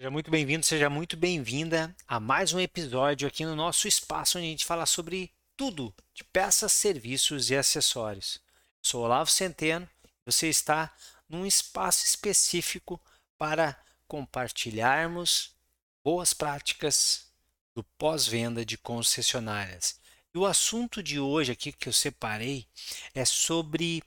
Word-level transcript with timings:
Seja 0.00 0.10
muito 0.10 0.30
bem-vindo, 0.30 0.64
seja 0.64 0.88
muito 0.88 1.14
bem-vinda 1.14 1.94
a 2.08 2.18
mais 2.18 2.54
um 2.54 2.58
episódio 2.58 3.28
aqui 3.28 3.44
no 3.44 3.54
nosso 3.54 3.86
espaço 3.86 4.38
onde 4.38 4.46
a 4.46 4.50
gente 4.50 4.64
fala 4.64 4.86
sobre 4.86 5.30
tudo 5.54 5.94
de 6.14 6.24
peças, 6.24 6.72
serviços 6.72 7.50
e 7.50 7.54
acessórios. 7.54 8.40
Sou 8.80 9.04
Olavo 9.04 9.30
Centeno, 9.30 9.86
você 10.24 10.48
está 10.48 10.90
num 11.28 11.44
espaço 11.44 12.06
específico 12.06 12.98
para 13.36 13.78
compartilharmos 14.08 15.54
boas 16.02 16.32
práticas 16.32 17.26
do 17.74 17.84
pós-venda 17.98 18.64
de 18.64 18.78
concessionárias. 18.78 20.00
E 20.34 20.38
o 20.38 20.46
assunto 20.46 21.02
de 21.02 21.20
hoje 21.20 21.52
aqui 21.52 21.72
que 21.72 21.90
eu 21.90 21.92
separei 21.92 22.66
é 23.14 23.26
sobre 23.26 24.02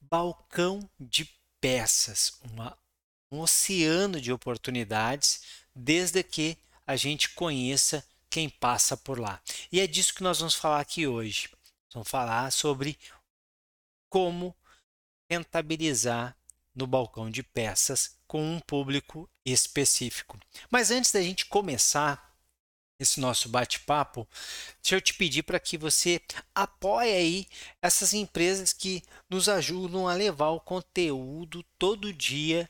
balcão 0.00 0.88
de 0.98 1.28
peças, 1.60 2.40
uma 2.50 2.74
um 3.34 3.40
oceano 3.40 4.20
de 4.20 4.32
oportunidades, 4.32 5.42
desde 5.74 6.22
que 6.22 6.56
a 6.86 6.96
gente 6.96 7.30
conheça 7.30 8.04
quem 8.30 8.48
passa 8.48 8.96
por 8.96 9.18
lá. 9.18 9.40
E 9.70 9.80
é 9.80 9.86
disso 9.86 10.14
que 10.14 10.22
nós 10.22 10.38
vamos 10.38 10.54
falar 10.54 10.80
aqui 10.80 11.06
hoje. 11.06 11.48
Vamos 11.92 12.08
falar 12.08 12.50
sobre 12.50 12.98
como 14.08 14.54
rentabilizar 15.30 16.36
no 16.74 16.86
balcão 16.86 17.30
de 17.30 17.42
peças 17.42 18.16
com 18.26 18.56
um 18.56 18.60
público 18.60 19.28
específico. 19.44 20.38
Mas 20.70 20.90
antes 20.90 21.12
da 21.12 21.22
gente 21.22 21.46
começar 21.46 22.32
esse 22.98 23.20
nosso 23.20 23.48
bate-papo, 23.48 24.26
deixa 24.82 24.96
eu 24.96 25.00
te 25.00 25.14
pedir 25.14 25.42
para 25.42 25.60
que 25.60 25.76
você 25.76 26.20
apoie 26.54 27.12
aí 27.12 27.46
essas 27.82 28.12
empresas 28.12 28.72
que 28.72 29.02
nos 29.28 29.48
ajudam 29.48 30.08
a 30.08 30.14
levar 30.14 30.50
o 30.50 30.60
conteúdo 30.60 31.64
todo 31.78 32.12
dia 32.12 32.68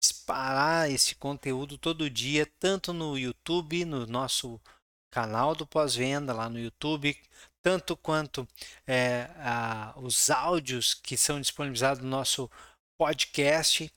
disparar 0.00 0.90
esse 0.90 1.14
conteúdo 1.14 1.78
todo 1.78 2.10
dia, 2.10 2.46
tanto 2.58 2.92
no 2.92 3.18
YouTube, 3.18 3.84
no 3.84 4.06
nosso 4.06 4.60
canal 5.10 5.54
do 5.54 5.66
pós-venda 5.66 6.32
lá 6.32 6.48
no 6.48 6.58
YouTube, 6.58 7.16
tanto 7.62 7.96
quanto 7.96 8.46
é, 8.86 9.30
a, 9.38 9.94
os 9.96 10.30
áudios 10.30 10.94
que 10.94 11.16
são 11.16 11.40
disponibilizados 11.40 12.02
no 12.02 12.08
nosso 12.08 12.50
podcast 12.98 13.90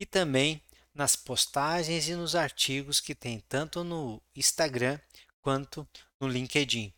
e 0.00 0.06
também 0.06 0.62
nas 0.94 1.16
postagens 1.16 2.08
e 2.08 2.14
nos 2.14 2.34
artigos 2.34 3.00
que 3.00 3.14
tem 3.14 3.40
tanto 3.48 3.84
no 3.84 4.20
Instagram 4.34 4.98
quanto 5.40 5.86
no 6.20 6.28
LinkedIn. 6.28 6.92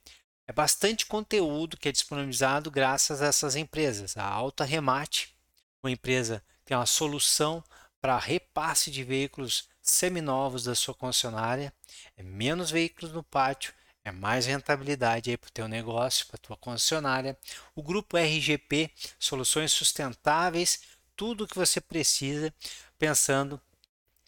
É 0.46 0.52
bastante 0.52 1.06
conteúdo 1.06 1.77
que 1.77 1.89
é 1.89 1.92
disponibilizado 1.92 2.70
graças 2.70 3.22
a 3.22 3.27
essas 3.27 3.56
empresas. 3.56 4.16
A 4.16 4.24
Alta 4.24 4.64
Remate, 4.64 5.34
uma 5.83 5.91
empresa 5.91 6.42
que 6.61 6.66
tem 6.66 6.77
uma 6.77 6.86
solução 6.86 7.64
para 8.05 8.19
repasse 8.19 8.91
de 8.91 9.02
veículos 9.02 9.66
seminovos 9.80 10.64
da 10.64 10.74
sua 10.74 10.92
concessionária, 10.94 11.72
é 12.19 12.22
menos 12.22 12.70
veículos 12.70 13.11
no 13.14 13.22
pátio, 13.22 13.72
é 14.05 14.12
mais 14.12 14.44
rentabilidade 14.44 15.34
para 15.38 15.48
o 15.48 15.50
teu 15.50 15.66
negócio, 15.66 16.27
para 16.27 16.36
a 16.36 16.38
tua 16.38 16.56
concessionária. 16.58 17.34
O 17.74 17.83
grupo 17.83 18.19
RGP, 18.19 18.91
soluções 19.19 19.72
sustentáveis, 19.72 20.83
tudo 21.16 21.44
o 21.44 21.48
que 21.48 21.56
você 21.56 21.80
precisa, 21.80 22.52
pensando 22.98 23.58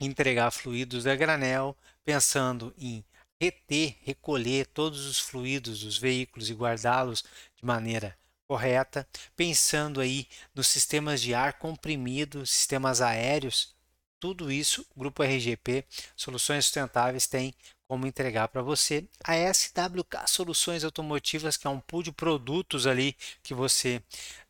em 0.01 0.07
entregar 0.07 0.51
fluidos 0.53 1.07
a 1.07 1.15
granel, 1.15 1.77
pensando 2.03 2.73
em 2.79 3.05
reter, 3.39 3.99
recolher 4.01 4.69
todos 4.69 5.05
os 5.05 5.19
fluidos 5.19 5.81
dos 5.81 5.99
veículos 5.99 6.49
e 6.49 6.55
guardá-los 6.55 7.23
de 7.55 7.63
maneira 7.67 8.17
correta, 8.47 9.07
pensando 9.35 10.01
aí 10.01 10.27
nos 10.55 10.69
sistemas 10.69 11.21
de 11.21 11.35
ar 11.35 11.59
comprimido, 11.59 12.47
sistemas 12.47 13.01
aéreos, 13.01 13.76
tudo 14.21 14.51
isso 14.51 14.87
o 14.95 15.01
Grupo 15.01 15.23
RGP 15.23 15.85
Soluções 16.17 16.65
Sustentáveis 16.65 17.27
tem 17.27 17.55
como 17.89 18.07
entregar 18.07 18.49
para 18.49 18.63
você. 18.63 19.05
A 19.23 19.35
SWK 19.37 20.27
Soluções 20.27 20.85
Automotivas, 20.85 21.57
que 21.57 21.67
é 21.67 21.71
um 21.71 21.81
pool 21.81 22.03
de 22.03 22.13
produtos 22.13 22.87
ali 22.87 23.17
que 23.43 23.55
você 23.55 24.03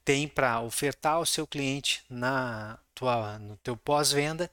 tem 0.05 0.27
para 0.29 0.61
ofertar 0.61 1.15
ao 1.15 1.27
seu 1.27 1.47
cliente 1.47 2.03
na 2.09 2.79
tua, 2.95 3.39
no 3.39 3.57
teu 3.59 3.77
pós-venda 3.77 4.51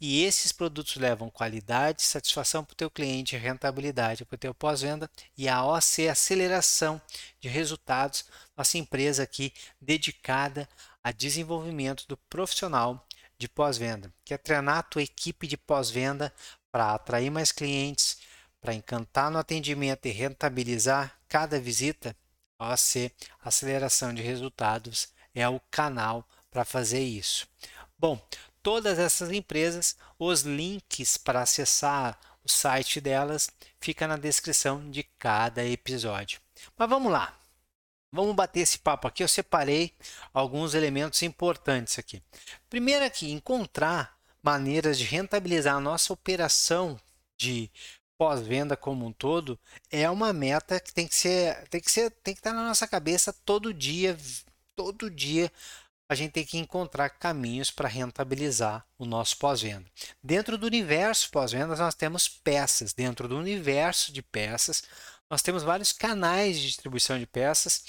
e 0.00 0.24
esses 0.24 0.50
produtos 0.50 0.96
levam 0.96 1.30
qualidade, 1.30 2.02
satisfação 2.02 2.64
para 2.64 2.72
o 2.72 2.76
teu 2.76 2.90
cliente, 2.90 3.36
rentabilidade 3.36 4.24
para 4.24 4.34
o 4.34 4.38
teu 4.38 4.52
pós-venda 4.52 5.08
e 5.36 5.48
a 5.48 5.64
OC 5.64 6.08
Aceleração 6.08 7.00
de 7.40 7.48
Resultados, 7.48 8.24
nossa 8.56 8.76
empresa 8.78 9.22
aqui 9.22 9.52
dedicada 9.80 10.68
a 11.02 11.12
desenvolvimento 11.12 12.04
do 12.08 12.16
profissional 12.16 13.06
de 13.38 13.48
pós-venda, 13.48 14.12
que 14.24 14.34
é 14.34 14.38
treinar 14.38 14.78
a 14.78 14.82
tua 14.82 15.02
equipe 15.02 15.46
de 15.46 15.56
pós-venda 15.56 16.32
para 16.70 16.94
atrair 16.94 17.30
mais 17.30 17.52
clientes, 17.52 18.18
para 18.60 18.74
encantar 18.74 19.30
no 19.30 19.38
atendimento 19.38 20.06
e 20.06 20.10
rentabilizar 20.10 21.18
cada 21.28 21.60
visita. 21.60 22.16
A 22.58 22.72
OC 22.72 23.12
Aceleração 23.44 24.14
de 24.14 24.22
Resultados 24.22 25.08
é 25.34 25.48
o 25.48 25.60
canal 25.70 26.26
para 26.50 26.64
fazer 26.64 27.02
isso. 27.02 27.46
Bom, 27.98 28.20
todas 28.62 28.98
essas 28.98 29.30
empresas, 29.30 29.96
os 30.18 30.42
links 30.42 31.16
para 31.16 31.42
acessar 31.42 32.18
o 32.44 32.48
site 32.48 33.00
delas 33.00 33.50
fica 33.80 34.06
na 34.06 34.16
descrição 34.16 34.90
de 34.90 35.02
cada 35.18 35.64
episódio. 35.64 36.40
Mas 36.76 36.88
vamos 36.88 37.10
lá. 37.10 37.36
Vamos 38.14 38.36
bater 38.36 38.60
esse 38.60 38.78
papo 38.78 39.08
aqui. 39.08 39.24
Eu 39.24 39.28
separei 39.28 39.92
alguns 40.32 40.72
elementos 40.72 41.20
importantes 41.22 41.98
aqui. 41.98 42.22
Primeiro 42.70 43.04
aqui, 43.04 43.32
encontrar 43.32 44.16
maneiras 44.40 44.96
de 44.96 45.04
rentabilizar 45.04 45.74
a 45.74 45.80
nossa 45.80 46.12
operação 46.12 46.98
de 47.36 47.68
pós-venda 48.16 48.76
como 48.76 49.04
um 49.04 49.12
todo 49.12 49.58
é 49.90 50.08
uma 50.08 50.32
meta 50.32 50.78
que 50.78 50.94
tem 50.94 51.08
que 51.08 51.16
ser, 51.16 51.66
tem 51.68 51.80
que 51.80 51.90
ser, 51.90 52.08
tem 52.22 52.34
que 52.34 52.38
estar 52.38 52.52
na 52.52 52.68
nossa 52.68 52.86
cabeça 52.86 53.32
todo 53.32 53.74
dia, 53.74 54.16
todo 54.76 55.10
dia 55.10 55.50
a 56.08 56.14
gente 56.14 56.32
tem 56.32 56.44
que 56.44 56.58
encontrar 56.58 57.08
caminhos 57.08 57.70
para 57.70 57.88
rentabilizar 57.88 58.86
o 58.98 59.04
nosso 59.04 59.36
pós-venda. 59.38 59.86
Dentro 60.22 60.56
do 60.56 60.66
universo 60.66 61.30
pós-vendas, 61.30 61.80
nós 61.80 61.94
temos 61.94 62.28
peças. 62.28 62.92
Dentro 62.92 63.26
do 63.26 63.38
universo 63.38 64.12
de 64.12 64.22
peças, 64.22 64.84
nós 65.30 65.42
temos 65.42 65.62
vários 65.62 65.92
canais 65.92 66.58
de 66.58 66.66
distribuição 66.66 67.18
de 67.18 67.26
peças. 67.26 67.84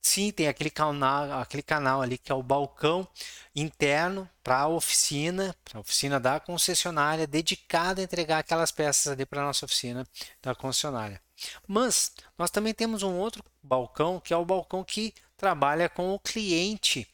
Sim, 0.00 0.32
tem 0.32 0.48
aquele 0.48 0.70
canal, 0.70 1.40
aquele 1.40 1.62
canal 1.62 2.02
ali 2.02 2.18
que 2.18 2.32
é 2.32 2.34
o 2.34 2.42
balcão 2.42 3.06
interno 3.54 4.28
para 4.42 4.60
a 4.60 4.68
oficina, 4.68 5.54
para 5.64 5.78
a 5.78 5.80
oficina 5.80 6.18
da 6.18 6.40
concessionária, 6.40 7.26
dedicada 7.26 8.00
a 8.00 8.04
entregar 8.04 8.38
aquelas 8.38 8.72
peças 8.72 9.12
ali 9.12 9.24
para 9.24 9.42
a 9.42 9.46
nossa 9.46 9.64
oficina 9.64 10.04
da 10.42 10.54
concessionária. 10.54 11.22
Mas 11.68 12.12
nós 12.36 12.50
também 12.50 12.74
temos 12.74 13.02
um 13.04 13.14
outro 13.16 13.44
balcão, 13.62 14.18
que 14.18 14.34
é 14.34 14.36
o 14.36 14.44
balcão 14.44 14.82
que 14.82 15.14
trabalha 15.36 15.88
com 15.88 16.12
o 16.12 16.18
cliente 16.18 17.08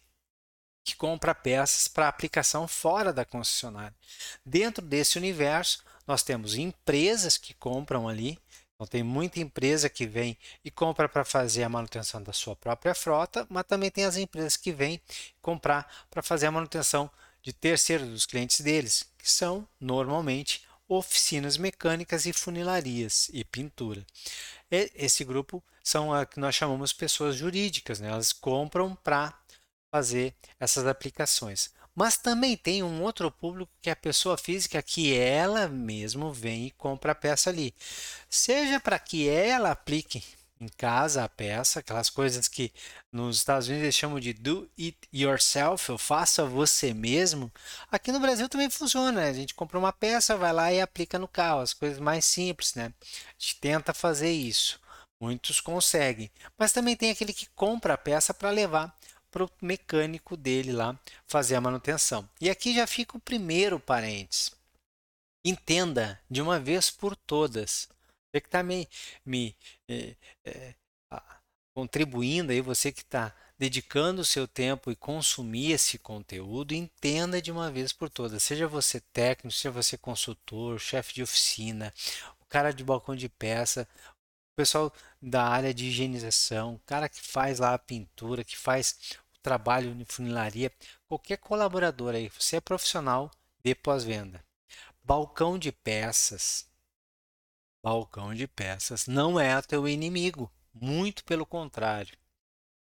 que 0.89 0.97
compra 0.97 1.35
peças 1.35 1.87
para 1.87 2.09
aplicação 2.09 2.67
fora 2.67 3.13
da 3.13 3.23
concessionária. 3.23 3.95
Dentro 4.45 4.83
desse 4.83 5.19
universo, 5.19 5.85
nós 6.07 6.23
temos 6.23 6.55
empresas 6.55 7.37
que 7.37 7.53
compram 7.53 8.09
ali. 8.09 8.39
Então, 8.79 8.87
tem 8.87 9.03
muita 9.03 9.41
empresa 9.41 9.89
que 9.89 10.07
vem 10.07 10.39
e 10.65 10.71
compra 10.71 11.09
para 11.09 11.25
fazer 11.25 11.65
a 11.65 11.69
manutenção 11.69 12.23
da 12.23 12.33
sua 12.33 12.55
própria 12.55 12.95
frota, 12.95 13.45
mas 13.51 13.65
também 13.65 13.91
tem 13.91 14.05
as 14.05 14.17
empresas 14.17 14.57
que 14.57 14.71
vêm 14.71 15.01
comprar 15.43 16.07
para 16.09 16.23
fazer 16.23 16.47
a 16.47 16.53
manutenção 16.53 17.11
de 17.43 17.53
terceiros 17.53 18.09
dos 18.09 18.25
clientes 18.25 18.61
deles, 18.61 19.05
que 19.19 19.29
são 19.29 19.67
normalmente 19.81 20.63
oficinas 20.89 21.57
mecânicas 21.57 22.25
e 22.25 22.33
funilarias 22.33 23.29
e 23.33 23.45
pintura. 23.45 24.07
Esse 24.71 25.25
grupo 25.25 25.61
são 25.83 26.15
a 26.15 26.25
que 26.25 26.39
nós 26.39 26.55
chamamos 26.55 26.93
pessoas 26.93 27.35
jurídicas, 27.35 27.99
né? 27.99 28.11
elas 28.11 28.33
compram 28.33 28.95
para 28.95 29.37
fazer 29.91 30.33
essas 30.61 30.87
aplicações. 30.87 31.73
Mas 31.99 32.17
também 32.17 32.57
tem 32.57 32.81
um 32.81 33.03
outro 33.03 33.29
público 33.29 33.73
que 33.83 33.91
é 33.91 33.93
a 33.93 33.97
pessoa 33.97 34.39
física 34.39 34.81
que 34.81 35.13
ela 35.19 35.67
mesmo 35.67 36.33
vem 36.33 36.69
e 36.69 36.71
compra 36.71 37.11
a 37.11 37.15
peça 37.15 37.51
ali. 37.51 37.75
Seja 38.31 38.79
para 38.79 39.01
que 39.01 39.29
ela 39.29 39.73
aplique 39.73 40.23
em 40.61 40.69
casa 40.69 41.25
a 41.25 41.29
peça, 41.29 41.81
aquelas 41.81 42.09
coisas 42.09 42.47
que 42.47 42.73
nos 43.11 43.39
Estados 43.39 43.67
Unidos 43.67 43.83
eles 43.83 43.97
chamam 43.97 44.21
de 44.21 44.33
do 44.33 44.71
it 44.79 44.97
yourself, 45.13 45.91
ou 45.91 45.99
faça 45.99 46.45
você 46.45 46.95
mesmo. 46.95 47.51
Aqui 47.91 48.13
no 48.13 48.21
Brasil 48.21 48.49
também 48.49 48.71
funciona, 48.71 49.11
né? 49.11 49.31
a 49.31 49.33
gente 49.33 49.53
compra 49.53 49.77
uma 49.77 49.93
peça, 49.93 50.37
vai 50.37 50.53
lá 50.53 50.73
e 50.73 50.81
aplica 50.81 51.19
no 51.19 51.27
carro, 51.27 51.63
as 51.63 51.73
coisas 51.73 51.99
mais 51.99 52.25
simples, 52.25 52.77
né? 52.77 52.93
A 53.01 53.33
gente 53.37 53.57
tenta 53.57 53.93
fazer 53.93 54.31
isso. 54.31 54.81
Muitos 55.21 55.61
conseguem, 55.61 56.31
mas 56.57 56.71
também 56.71 56.95
tem 56.95 57.11
aquele 57.11 57.33
que 57.33 57.49
compra 57.57 57.95
a 57.95 57.99
peça 57.99 58.33
para 58.33 58.51
levar 58.51 58.97
para 59.31 59.45
o 59.45 59.51
mecânico 59.61 60.37
dele 60.37 60.73
lá 60.73 60.99
fazer 61.27 61.55
a 61.55 61.61
manutenção. 61.61 62.29
E 62.41 62.49
aqui 62.49 62.75
já 62.75 62.87
fica 62.87 63.17
o 63.17 63.21
primeiro 63.21 63.79
parênteses. 63.79 64.53
Entenda 65.45 66.21
de 66.31 66.43
uma 66.43 66.59
vez 66.59 66.91
por 66.91 67.15
todas. 67.15 67.89
Você 68.31 68.41
que 68.41 68.49
está 68.49 68.63
me, 68.63 68.89
me 69.25 69.57
é, 69.89 70.15
é, 70.45 70.75
contribuindo 71.75 72.53
aí, 72.53 72.61
você 72.61 72.91
que 72.91 73.03
está 73.03 73.33
dedicando 73.57 74.21
o 74.21 74.25
seu 74.25 74.49
tempo 74.49 74.91
e 74.91 74.97
consumir 74.97 75.73
esse 75.73 75.99
conteúdo, 75.99 76.75
entenda 76.75 77.41
de 77.41 77.51
uma 77.51 77.71
vez 77.71 77.93
por 77.93 78.11
todas. 78.11 78.43
Seja 78.43 78.67
você 78.67 79.01
técnico, 79.01 79.57
seja 79.57 79.71
você 79.71 79.97
consultor, 79.97 80.79
chefe 80.81 81.15
de 81.15 81.23
oficina, 81.23 81.93
o 82.41 82.45
cara 82.47 82.73
de 82.73 82.85
balcão 82.85 83.15
de 83.15 83.29
peça, 83.29 83.89
pessoal 84.59 84.93
da 85.23 85.45
área 85.45 85.73
de 85.73 85.87
higienização, 85.87 86.75
o 86.75 86.79
cara 86.81 87.09
que 87.09 87.23
faz 87.23 87.61
lá 87.61 87.75
a 87.75 87.79
pintura, 87.79 88.43
que 88.43 88.57
faz 88.57 89.17
o 89.37 89.39
trabalho 89.41 89.95
de 89.95 90.05
funilaria, 90.05 90.73
qualquer 91.07 91.39
colaborador 91.39 92.13
aí, 92.13 92.29
você 92.29 92.57
é 92.57 92.61
profissional 92.61 93.31
de 93.63 93.73
pós-venda. 93.77 94.45
Balcão 95.01 95.57
de 95.57 95.71
peças. 95.71 96.67
Balcão 97.85 98.35
de 98.35 98.49
peças 98.49 99.07
não 99.07 99.39
é 99.39 99.63
teu 99.63 99.87
inimigo, 99.87 100.51
muito 100.75 101.23
pelo 101.23 101.47
contrário. 101.47 102.19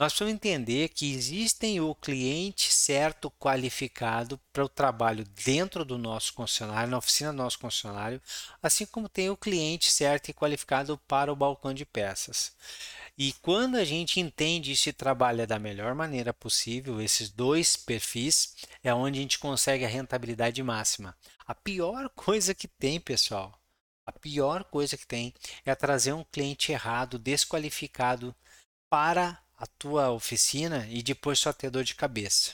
Nós 0.01 0.13
precisamos 0.13 0.33
entender 0.33 0.89
que 0.89 1.13
existem 1.13 1.79
o 1.79 1.93
cliente 1.93 2.73
certo 2.73 3.29
qualificado 3.29 4.39
para 4.51 4.65
o 4.65 4.67
trabalho 4.67 5.23
dentro 5.45 5.85
do 5.85 5.95
nosso 5.95 6.33
concessionário, 6.33 6.89
na 6.89 6.97
oficina 6.97 7.31
do 7.31 7.37
nosso 7.37 7.59
concessionário, 7.59 8.19
assim 8.63 8.83
como 8.87 9.07
tem 9.07 9.29
o 9.29 9.37
cliente 9.37 9.91
certo 9.91 10.29
e 10.29 10.33
qualificado 10.33 10.97
para 11.07 11.31
o 11.31 11.35
balcão 11.35 11.71
de 11.71 11.85
peças. 11.85 12.51
E 13.15 13.31
quando 13.43 13.75
a 13.75 13.85
gente 13.85 14.19
entende 14.19 14.71
isso 14.71 14.89
e 14.89 14.93
trabalha 14.93 15.45
da 15.45 15.59
melhor 15.59 15.93
maneira 15.93 16.33
possível, 16.33 16.99
esses 16.99 17.29
dois 17.29 17.77
perfis, 17.77 18.55
é 18.83 18.91
onde 18.91 19.19
a 19.19 19.21
gente 19.21 19.37
consegue 19.37 19.85
a 19.85 19.87
rentabilidade 19.87 20.63
máxima. 20.63 21.15
A 21.45 21.53
pior 21.53 22.09
coisa 22.17 22.55
que 22.55 22.67
tem, 22.67 22.99
pessoal, 22.99 23.53
a 24.03 24.11
pior 24.11 24.63
coisa 24.63 24.97
que 24.97 25.05
tem 25.05 25.31
é 25.63 25.75
trazer 25.75 26.13
um 26.13 26.23
cliente 26.23 26.71
errado, 26.71 27.19
desqualificado 27.19 28.35
para 28.89 29.40
a 29.61 29.67
tua 29.77 30.09
oficina 30.09 30.87
e 30.89 31.03
depois 31.03 31.37
só 31.37 31.53
ter 31.53 31.69
dor 31.69 31.83
de 31.83 31.93
cabeça. 31.93 32.53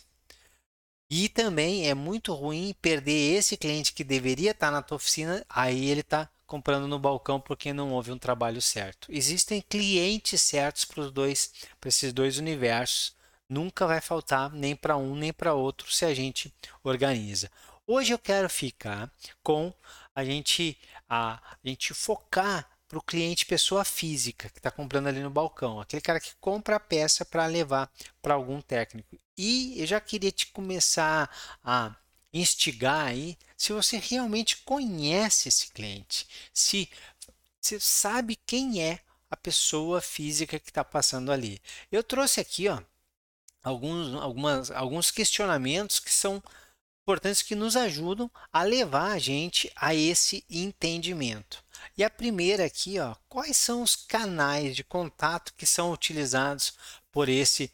E 1.09 1.30
também 1.30 1.88
é 1.88 1.94
muito 1.94 2.33
ruim 2.33 2.75
perder 2.81 3.38
esse 3.38 3.56
cliente 3.56 3.94
que 3.94 4.04
deveria 4.04 4.51
estar 4.51 4.69
na 4.69 4.81
tua 4.81 4.98
oficina, 4.98 5.45
aí 5.48 5.89
ele 5.89 6.01
está 6.01 6.30
comprando 6.45 6.86
no 6.86 7.00
balcão 7.00 7.39
porque 7.39 7.71
não 7.71 7.94
houve 7.94 8.12
um 8.12 8.18
trabalho 8.18 8.62
certo. 8.62 9.07
Existem 9.09 9.62
clientes 9.62 10.42
certos 10.42 10.83
para 10.83 11.00
os 11.00 11.09
dois, 11.09 11.54
para 11.80 11.88
esses 11.88 12.12
dois 12.12 12.38
universos. 12.38 13.15
Nunca 13.48 13.88
vai 13.88 14.01
faltar 14.01 14.51
nem 14.51 14.75
para 14.75 14.98
um 14.98 15.15
nem 15.15 15.31
para 15.31 15.54
outro 15.54 15.89
se 15.89 16.04
a 16.04 16.13
gente 16.13 16.54
organiza. 16.83 17.50
Hoje 17.86 18.13
eu 18.13 18.19
quero 18.19 18.50
ficar 18.50 19.09
com 19.42 19.74
a 20.13 20.25
gente 20.25 20.77
a, 21.07 21.36
a 21.36 21.57
gente 21.63 21.94
focar 21.94 22.69
para 22.87 22.97
o 22.97 23.03
cliente 23.03 23.45
pessoa 23.45 23.83
física 23.83 24.49
que 24.49 24.59
está 24.59 24.71
comprando 24.71 25.07
ali 25.07 25.19
no 25.19 25.29
balcão, 25.29 25.79
aquele 25.79 26.01
cara 26.01 26.19
que 26.19 26.35
compra 26.39 26.77
a 26.77 26.79
peça 26.79 27.25
para 27.25 27.45
levar 27.45 27.91
para 28.21 28.33
algum 28.33 28.61
técnico. 28.61 29.17
E 29.37 29.79
eu 29.79 29.85
já 29.85 29.99
queria 29.99 30.31
te 30.31 30.47
começar 30.47 31.29
a 31.63 31.95
instigar 32.33 33.07
aí 33.07 33.37
se 33.55 33.73
você 33.73 33.97
realmente 33.97 34.57
conhece 34.57 35.49
esse 35.49 35.67
cliente, 35.71 36.27
se 36.53 36.89
você 37.59 37.79
sabe 37.79 38.35
quem 38.35 38.81
é 38.81 38.99
a 39.29 39.35
pessoa 39.35 40.01
física 40.01 40.59
que 40.59 40.69
está 40.69 40.83
passando 40.83 41.31
ali. 41.31 41.61
Eu 41.91 42.03
trouxe 42.03 42.39
aqui 42.39 42.69
ó, 42.69 42.79
alguns, 43.61 44.13
algumas, 44.15 44.71
alguns 44.71 45.11
questionamentos 45.11 45.99
que 45.99 46.11
são 46.11 46.41
importantes 47.03 47.41
que 47.41 47.55
nos 47.55 47.75
ajudam 47.75 48.29
a 48.51 48.63
levar 48.63 49.11
a 49.11 49.19
gente 49.19 49.71
a 49.75 49.93
esse 49.93 50.45
entendimento. 50.49 51.63
E 51.95 52.03
a 52.03 52.09
primeira 52.09 52.65
aqui, 52.65 52.99
ó, 52.99 53.15
quais 53.29 53.55
são 53.57 53.81
os 53.83 53.95
canais 53.95 54.75
de 54.75 54.83
contato 54.83 55.53
que 55.55 55.65
são 55.65 55.91
utilizados 55.91 56.73
por 57.11 57.29
esse 57.29 57.71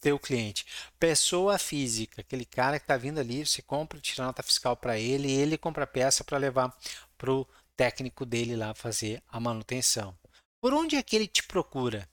teu 0.00 0.18
cliente? 0.18 0.66
Pessoa 0.98 1.58
física, 1.58 2.22
aquele 2.22 2.44
cara 2.44 2.78
que 2.78 2.84
está 2.84 2.96
vindo 2.96 3.20
ali, 3.20 3.46
você 3.46 3.62
compra, 3.62 4.00
tira 4.00 4.24
nota 4.24 4.42
fiscal 4.42 4.76
para 4.76 4.98
ele, 4.98 5.28
e 5.28 5.32
ele 5.32 5.58
compra 5.58 5.84
a 5.84 5.86
peça 5.86 6.24
para 6.24 6.38
levar 6.38 6.76
para 7.18 7.32
o 7.32 7.46
técnico 7.76 8.24
dele 8.24 8.56
lá 8.56 8.74
fazer 8.74 9.22
a 9.28 9.38
manutenção. 9.38 10.16
Por 10.60 10.72
onde 10.72 10.96
é 10.96 11.02
que 11.02 11.16
ele 11.16 11.26
te 11.26 11.42
procura? 11.42 12.08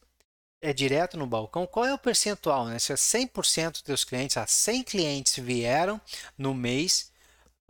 é 0.61 0.73
direto 0.73 1.17
no 1.17 1.25
balcão, 1.25 1.65
qual 1.65 1.85
é 1.85 1.93
o 1.93 1.97
percentual? 1.97 2.65
Né? 2.65 2.79
Se 2.79 2.91
é 2.91 2.95
100% 2.95 3.71
dos 3.71 3.81
teus 3.81 4.03
clientes, 4.03 4.37
ah, 4.37 4.45
100 4.45 4.83
clientes 4.83 5.37
vieram 5.37 5.99
no 6.37 6.53
mês 6.53 7.11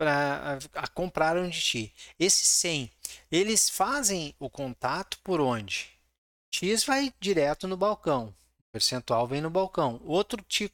para 0.00 0.58
compraram 0.94 1.46
de 1.46 1.60
ti. 1.60 1.94
Esses 2.18 2.48
100, 2.48 2.90
eles 3.30 3.68
fazem 3.68 4.34
o 4.38 4.48
contato 4.48 5.18
por 5.22 5.42
onde? 5.42 5.90
X 6.50 6.84
vai 6.84 7.12
direto 7.20 7.68
no 7.68 7.76
balcão. 7.76 8.34
Percentual 8.72 9.26
vem 9.26 9.42
no 9.42 9.50
balcão. 9.50 10.00
Outro 10.02 10.42
te, 10.42 10.72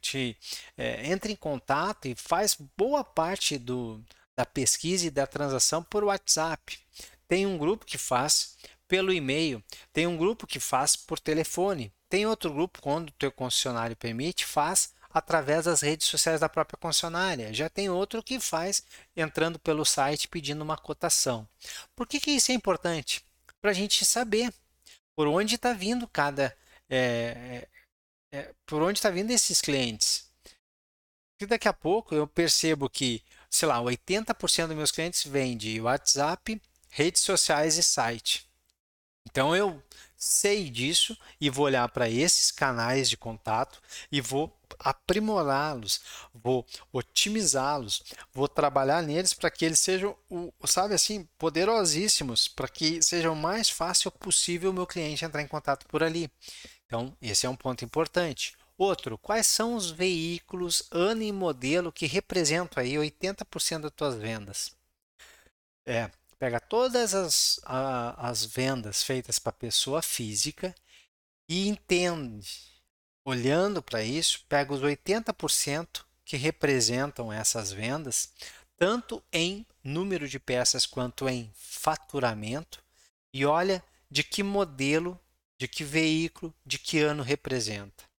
te 0.00 0.36
é, 0.76 1.10
entra 1.10 1.32
em 1.32 1.34
contato 1.34 2.06
e 2.06 2.14
faz 2.14 2.56
boa 2.76 3.02
parte 3.02 3.58
do, 3.58 4.00
da 4.36 4.46
pesquisa 4.46 5.08
e 5.08 5.10
da 5.10 5.26
transação 5.26 5.82
por 5.82 6.04
WhatsApp. 6.04 6.78
Tem 7.26 7.46
um 7.46 7.58
grupo 7.58 7.84
que 7.84 7.98
faz 7.98 8.56
pelo 8.86 9.12
e-mail, 9.12 9.60
tem 9.92 10.06
um 10.06 10.16
grupo 10.16 10.46
que 10.46 10.60
faz 10.60 10.94
por 10.94 11.18
telefone, 11.18 11.92
tem 12.08 12.24
outro 12.24 12.52
grupo, 12.52 12.80
quando 12.80 13.08
o 13.08 13.12
teu 13.12 13.32
concessionário 13.32 13.96
permite, 13.96 14.44
faz 14.44 14.92
através 15.12 15.64
das 15.64 15.80
redes 15.80 16.06
sociais 16.06 16.40
da 16.40 16.48
própria 16.48 16.78
concessionária. 16.78 17.52
Já 17.52 17.68
tem 17.68 17.90
outro 17.90 18.22
que 18.22 18.38
faz 18.38 18.82
entrando 19.16 19.58
pelo 19.58 19.84
site 19.84 20.28
pedindo 20.28 20.62
uma 20.62 20.76
cotação. 20.76 21.48
Por 21.96 22.06
que, 22.06 22.20
que 22.20 22.30
isso 22.30 22.52
é 22.52 22.54
importante? 22.54 23.24
Para 23.60 23.72
a 23.72 23.74
gente 23.74 24.04
saber 24.04 24.52
por 25.16 25.26
onde 25.26 25.56
está 25.56 25.72
vindo 25.72 26.06
cada. 26.08 26.56
É, 26.88 27.66
é, 28.32 28.38
é 28.38 28.54
por 28.64 28.82
onde 28.82 28.98
está 28.98 29.10
vindo 29.10 29.30
esses 29.30 29.60
clientes. 29.60 30.30
E 31.40 31.46
daqui 31.46 31.68
a 31.68 31.72
pouco 31.72 32.14
eu 32.14 32.26
percebo 32.26 32.88
que, 32.88 33.22
sei 33.48 33.66
lá, 33.66 33.78
80% 33.80 34.66
dos 34.68 34.76
meus 34.76 34.90
clientes 34.90 35.24
vêm 35.24 35.56
de 35.56 35.80
WhatsApp, 35.80 36.60
redes 36.90 37.22
sociais 37.22 37.78
e 37.78 37.82
site. 37.82 38.46
Então 39.28 39.54
eu 39.56 39.82
sei 40.16 40.68
disso 40.68 41.16
e 41.40 41.48
vou 41.48 41.64
olhar 41.64 41.88
para 41.88 42.08
esses 42.08 42.50
canais 42.50 43.08
de 43.08 43.16
contato 43.16 43.80
e 44.12 44.20
vou 44.20 44.54
aprimorá-los, 44.78 46.00
vou 46.34 46.66
otimizá-los, 46.92 48.02
vou 48.32 48.48
trabalhar 48.48 49.02
neles 49.02 49.32
para 49.32 49.50
que 49.50 49.64
eles 49.64 49.78
sejam, 49.78 50.16
sabe 50.64 50.94
assim, 50.94 51.28
poderosíssimos, 51.38 52.48
para 52.48 52.68
que 52.68 53.02
seja 53.02 53.30
o 53.30 53.36
mais 53.36 53.68
fácil 53.68 54.10
possível 54.10 54.70
o 54.70 54.74
meu 54.74 54.86
cliente 54.86 55.24
entrar 55.24 55.42
em 55.42 55.48
contato 55.48 55.86
por 55.86 56.02
ali. 56.02 56.30
Então, 56.86 57.16
esse 57.20 57.46
é 57.46 57.48
um 57.48 57.56
ponto 57.56 57.84
importante. 57.84 58.56
Outro, 58.76 59.18
quais 59.18 59.46
são 59.46 59.74
os 59.74 59.90
veículos, 59.90 60.88
ano 60.90 61.22
e 61.22 61.30
modelo 61.30 61.92
que 61.92 62.06
representam 62.06 62.82
aí 62.82 62.94
80% 62.94 63.80
das 63.80 63.92
tuas 63.92 64.14
vendas? 64.16 64.74
É, 65.86 66.10
pega 66.38 66.58
todas 66.58 67.14
as, 67.14 67.60
a, 67.64 68.28
as 68.28 68.44
vendas 68.44 69.02
feitas 69.02 69.38
para 69.38 69.52
pessoa 69.52 70.00
física 70.00 70.74
e 71.46 71.68
entende, 71.68 72.48
olhando 73.24 73.82
para 73.82 74.02
isso, 74.02 74.44
pega 74.48 74.72
os 74.72 74.80
80% 74.80 76.04
que 76.24 76.36
representam 76.36 77.32
essas 77.32 77.72
vendas, 77.72 78.32
tanto 78.76 79.22
em 79.32 79.66
número 79.82 80.28
de 80.28 80.38
peças 80.38 80.86
quanto 80.86 81.28
em 81.28 81.50
faturamento, 81.54 82.82
e 83.32 83.44
olha 83.44 83.82
de 84.10 84.22
que 84.22 84.42
modelo, 84.42 85.18
de 85.58 85.68
que 85.68 85.84
veículo, 85.84 86.54
de 86.64 86.78
que 86.78 86.98
ano 86.98 87.22
representa. 87.22 88.10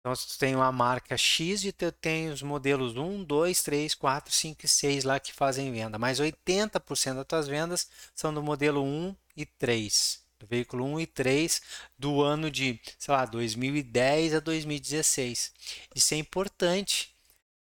Então, 0.00 0.14
tu 0.14 0.38
tem 0.38 0.56
uma 0.56 0.72
marca 0.72 1.16
X 1.16 1.62
e 1.64 1.72
tu 1.72 1.92
tem 1.92 2.30
os 2.30 2.42
modelos 2.42 2.96
1, 2.96 3.22
2, 3.22 3.62
3, 3.62 3.94
4, 3.94 4.32
5 4.32 4.64
e 4.64 4.68
6 4.68 5.04
lá 5.04 5.20
que 5.20 5.32
fazem 5.32 5.70
venda. 5.70 5.98
Mas 5.98 6.18
80% 6.18 7.16
das 7.16 7.26
tuas 7.26 7.46
vendas 7.46 7.88
são 8.14 8.32
do 8.32 8.42
modelo 8.42 8.82
1 8.82 9.14
e 9.36 9.44
3. 9.44 10.22
Do 10.40 10.46
veículo 10.46 10.84
1 10.86 11.00
e 11.00 11.06
3 11.06 11.62
do 11.98 12.22
ano 12.22 12.50
de, 12.50 12.80
sei 12.98 13.14
lá, 13.14 13.26
2010 13.26 14.34
a 14.34 14.40
2016. 14.40 15.52
Isso 15.94 16.14
é 16.14 16.16
importante. 16.16 17.14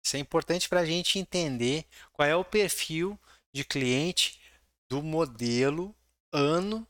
Isso 0.04 0.16
é 0.16 0.20
importante 0.20 0.68
para 0.68 0.80
a 0.80 0.84
gente 0.84 1.18
entender 1.18 1.86
qual 2.12 2.28
é 2.28 2.36
o 2.36 2.44
perfil 2.44 3.18
de 3.52 3.64
cliente 3.64 4.38
do 4.88 5.02
modelo, 5.02 5.94
ano 6.30 6.86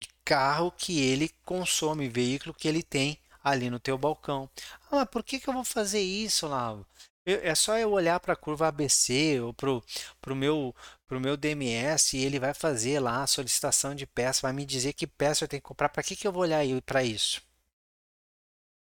de 0.00 0.08
carro 0.24 0.72
que 0.72 1.00
ele 1.00 1.30
consome, 1.44 2.08
veículo 2.08 2.54
que 2.54 2.66
ele 2.66 2.82
tem 2.82 3.18
ali 3.42 3.68
no 3.68 3.78
teu 3.78 3.98
balcão. 3.98 4.48
Ah, 4.90 4.96
mas 4.96 5.08
por 5.10 5.22
que, 5.22 5.38
que 5.38 5.48
eu 5.48 5.54
vou 5.54 5.64
fazer 5.64 6.00
isso, 6.00 6.46
Lavo? 6.46 6.86
É 7.26 7.54
só 7.54 7.78
eu 7.78 7.90
olhar 7.92 8.20
para 8.20 8.34
a 8.34 8.36
curva 8.36 8.68
ABC 8.68 9.40
ou 9.40 9.54
para 9.54 9.70
o 9.70 10.36
meu, 10.36 10.74
pro 11.06 11.20
meu 11.20 11.36
DMS 11.36 12.16
e 12.16 12.24
ele 12.24 12.38
vai 12.38 12.52
fazer 12.52 13.00
lá 13.00 13.22
a 13.22 13.26
solicitação 13.26 13.94
de 13.94 14.06
peça, 14.06 14.42
vai 14.42 14.52
me 14.52 14.64
dizer 14.66 14.92
que 14.92 15.06
peça 15.06 15.44
eu 15.44 15.48
tenho 15.48 15.62
que 15.62 15.68
comprar. 15.68 15.88
Para 15.88 16.02
que, 16.02 16.16
que 16.16 16.26
eu 16.26 16.32
vou 16.32 16.42
olhar 16.42 16.64
para 16.84 17.02
isso? 17.02 17.42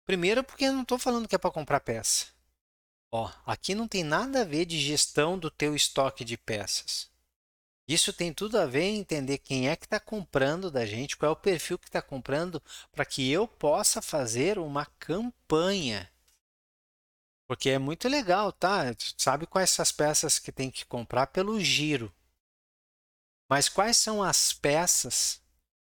Primeiro, 0.05 0.43
porque 0.43 0.65
eu 0.65 0.73
não 0.73 0.83
estou 0.83 0.99
falando 0.99 1.29
que 1.29 1.35
é 1.35 1.39
para 1.39 1.51
comprar 1.51 1.81
peça. 1.81 2.27
Ó, 3.11 3.31
aqui 3.47 3.75
não 3.75 3.87
tem 3.87 4.03
nada 4.03 4.41
a 4.41 4.45
ver 4.45 4.65
de 4.65 4.79
gestão 4.79 5.39
do 5.39 5.51
teu 5.51 5.77
estoque 5.77 6.25
de 6.25 6.37
peças. 6.37 7.11
Isso 7.87 8.13
tem 8.13 8.33
tudo 8.33 8.59
a 8.59 8.67
ver 8.67 8.85
em 8.85 8.99
entender 8.99 9.39
quem 9.39 9.69
é 9.69 9.77
que 9.77 9.85
está 9.85 10.01
comprando 10.01 10.71
da 10.71 10.87
gente, 10.87 11.17
qual 11.17 11.31
é 11.31 11.33
o 11.33 11.37
perfil 11.37 11.79
que 11.79 11.89
está 11.89 12.01
comprando, 12.01 12.63
para 12.91 13.05
que 13.05 13.31
eu 13.31 13.47
possa 13.47 14.01
fazer 14.01 14.59
uma 14.59 14.87
campanha. 14.99 16.12
Porque 17.49 17.71
é 17.71 17.79
muito 17.79 18.09
legal, 18.09 18.53
tá? 18.53 18.85
Sabe 19.17 19.47
quais 19.47 19.71
são 19.71 19.83
as 19.83 19.93
peças 19.93 20.39
que 20.39 20.53
tem 20.53 20.71
que 20.71 20.85
comprar 20.87 21.27
pelo 21.27 21.61
giro. 21.61 22.13
Mas 23.51 23.69
quais 23.69 23.99
são 23.99 24.23
as 24.23 24.53
peças 24.53 25.41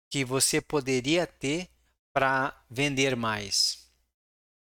que 0.10 0.26
você 0.26 0.60
poderia 0.60 1.28
ter 1.28 1.70
para 2.14 2.60
vender 2.70 3.16
mais? 3.16 3.88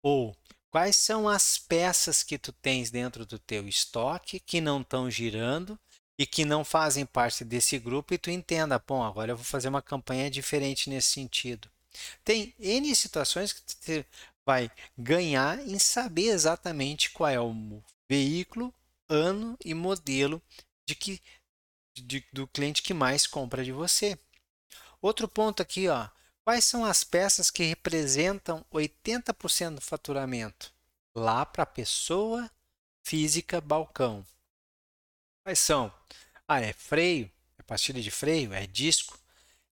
Ou 0.03 0.37
quais 0.69 0.95
são 0.95 1.27
as 1.27 1.57
peças 1.57 2.21
que 2.21 2.37
tu 2.37 2.51
tens 2.51 2.91
dentro 2.91 3.25
do 3.25 3.39
teu 3.39 3.67
estoque 3.67 4.39
que 4.39 4.61
não 4.61 4.81
estão 4.81 5.09
girando 5.09 5.79
e 6.17 6.25
que 6.27 6.45
não 6.45 6.63
fazem 6.63 7.05
parte 7.05 7.43
desse 7.43 7.79
grupo 7.79 8.13
e 8.13 8.17
tu 8.17 8.29
entenda, 8.29 8.77
bom, 8.77 9.03
agora 9.03 9.31
eu 9.31 9.37
vou 9.37 9.45
fazer 9.45 9.69
uma 9.69 9.81
campanha 9.81 10.29
diferente 10.29 10.89
nesse 10.89 11.09
sentido. 11.09 11.69
Tem 12.23 12.53
N 12.59 12.95
situações 12.95 13.53
que 13.53 14.05
vai 14.45 14.69
ganhar 14.97 15.59
em 15.59 15.79
saber 15.79 16.27
exatamente 16.27 17.11
qual 17.11 17.29
é 17.29 17.39
o 17.39 17.81
veículo, 18.09 18.73
ano 19.07 19.57
e 19.63 19.73
modelo 19.73 20.41
de 20.85 20.95
que 20.95 21.21
de, 21.95 22.25
do 22.33 22.47
cliente 22.47 22.81
que 22.81 22.93
mais 22.93 23.27
compra 23.27 23.63
de 23.63 23.71
você. 23.71 24.17
Outro 25.01 25.27
ponto 25.27 25.61
aqui, 25.61 25.87
ó, 25.87 26.09
quais 26.43 26.65
são 26.65 26.83
as 26.85 27.03
peças 27.03 27.51
que 27.51 27.63
representam 27.63 28.65
80% 28.71 29.75
do 29.75 29.81
faturamento? 29.81 30.73
Lá 31.15 31.45
para 31.45 31.63
a 31.63 31.67
pessoa 31.67 32.49
física 33.03 33.61
balcão. 33.61 34.25
Quais 35.43 35.59
são? 35.59 35.93
Ah, 36.47 36.61
é 36.61 36.73
freio, 36.73 37.29
é 37.57 37.63
pastilha 37.63 38.01
de 38.01 38.09
freio, 38.09 38.53
é 38.53 38.65
disco, 38.65 39.19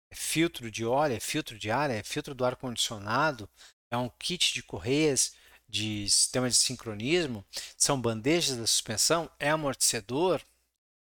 é 0.10 0.16
filtro 0.16 0.70
de 0.70 0.86
óleo, 0.86 1.16
é 1.16 1.20
filtro 1.20 1.58
de 1.58 1.72
ar, 1.72 1.90
é 1.90 2.04
filtro 2.04 2.36
do 2.36 2.46
ar-condicionado, 2.46 3.50
é 3.92 3.98
um 3.98 4.10
kit 4.10 4.54
de 4.54 4.64
correias 4.64 5.36
de 5.68 6.10
sistema 6.10 6.50
de 6.50 6.56
sincronismo, 6.56 7.46
são 7.78 8.02
bandejas 8.02 8.58
da 8.58 8.68
suspensão, 8.68 9.30
é 9.40 9.50
amortecedor, 9.50 10.42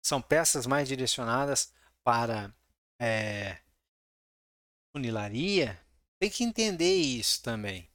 são 0.02 0.20
peças 0.20 0.66
mais 0.66 0.88
direcionadas 0.88 1.72
para 2.02 2.52
é, 3.00 3.58
funilaria. 4.92 5.80
Tem 6.18 6.30
que 6.30 6.44
entender 6.44 6.96
isso 6.96 7.42
também. 7.42 7.88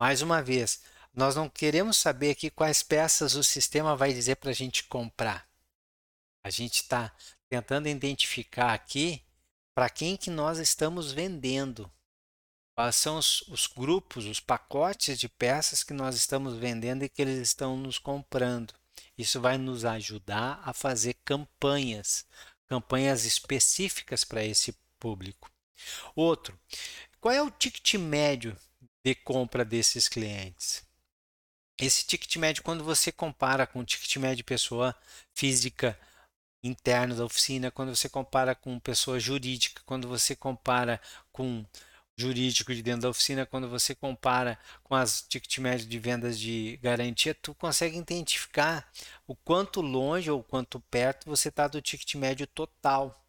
Mais 0.00 0.22
uma 0.22 0.42
vez, 0.42 0.82
nós 1.12 1.36
não 1.36 1.48
queremos 1.48 1.96
saber 1.96 2.30
aqui 2.30 2.50
quais 2.50 2.82
peças 2.82 3.34
o 3.34 3.44
sistema 3.44 3.96
vai 3.96 4.12
dizer 4.12 4.36
para 4.36 4.50
a 4.50 4.54
gente 4.54 4.84
comprar. 4.84 5.48
A 6.44 6.50
gente 6.50 6.82
está 6.82 7.14
tentando 7.48 7.88
identificar 7.88 8.72
aqui 8.72 9.24
para 9.74 9.90
quem 9.90 10.16
que 10.16 10.30
nós 10.30 10.58
estamos 10.58 11.12
vendendo. 11.12 11.90
Quais 12.76 12.96
são 12.96 13.16
os, 13.16 13.40
os, 13.48 13.66
grupos, 13.66 14.26
os 14.26 14.38
pacotes 14.38 15.18
de 15.18 15.30
peças 15.30 15.82
que 15.82 15.94
nós 15.94 16.14
estamos 16.14 16.58
vendendo 16.58 17.02
e 17.02 17.08
que 17.08 17.22
eles 17.22 17.38
estão 17.38 17.74
nos 17.74 17.98
comprando. 17.98 18.74
Isso 19.16 19.40
vai 19.40 19.56
nos 19.56 19.86
ajudar 19.86 20.60
a 20.62 20.74
fazer 20.74 21.14
campanhas, 21.24 22.26
campanhas 22.68 23.24
específicas 23.24 24.24
para 24.24 24.44
esse 24.44 24.76
público. 25.00 25.50
Outro, 26.14 26.58
qual 27.18 27.32
é 27.32 27.40
o 27.40 27.50
ticket 27.50 27.94
médio 27.94 28.54
de 29.02 29.14
compra 29.14 29.64
desses 29.64 30.06
clientes? 30.06 30.84
Esse 31.80 32.04
ticket 32.06 32.36
médio, 32.36 32.62
quando 32.62 32.84
você 32.84 33.10
compara 33.10 33.66
com 33.66 33.80
o 33.80 33.84
ticket 33.86 34.16
médio 34.16 34.36
de 34.36 34.44
pessoa 34.44 34.94
física 35.34 35.98
interno 36.62 37.16
da 37.16 37.24
oficina, 37.24 37.70
quando 37.70 37.96
você 37.96 38.06
compara 38.06 38.54
com 38.54 38.78
pessoa 38.78 39.18
jurídica, 39.18 39.80
quando 39.86 40.06
você 40.06 40.36
compara 40.36 41.00
com 41.32 41.64
jurídico 42.16 42.74
de 42.74 42.82
dentro 42.82 43.02
da 43.02 43.10
oficina, 43.10 43.44
quando 43.44 43.68
você 43.68 43.94
compara 43.94 44.58
com 44.82 44.94
as 44.94 45.22
ticket 45.22 45.58
médias 45.58 45.86
de 45.86 45.98
vendas 45.98 46.38
de 46.38 46.78
garantia, 46.82 47.34
tu 47.34 47.54
consegue 47.54 47.98
identificar 47.98 48.90
o 49.26 49.36
quanto 49.36 49.80
longe 49.80 50.30
ou 50.30 50.42
quanto 50.42 50.80
perto 50.80 51.28
você 51.28 51.48
está 51.48 51.68
do 51.68 51.82
ticket 51.82 52.14
médio 52.14 52.46
total 52.46 53.22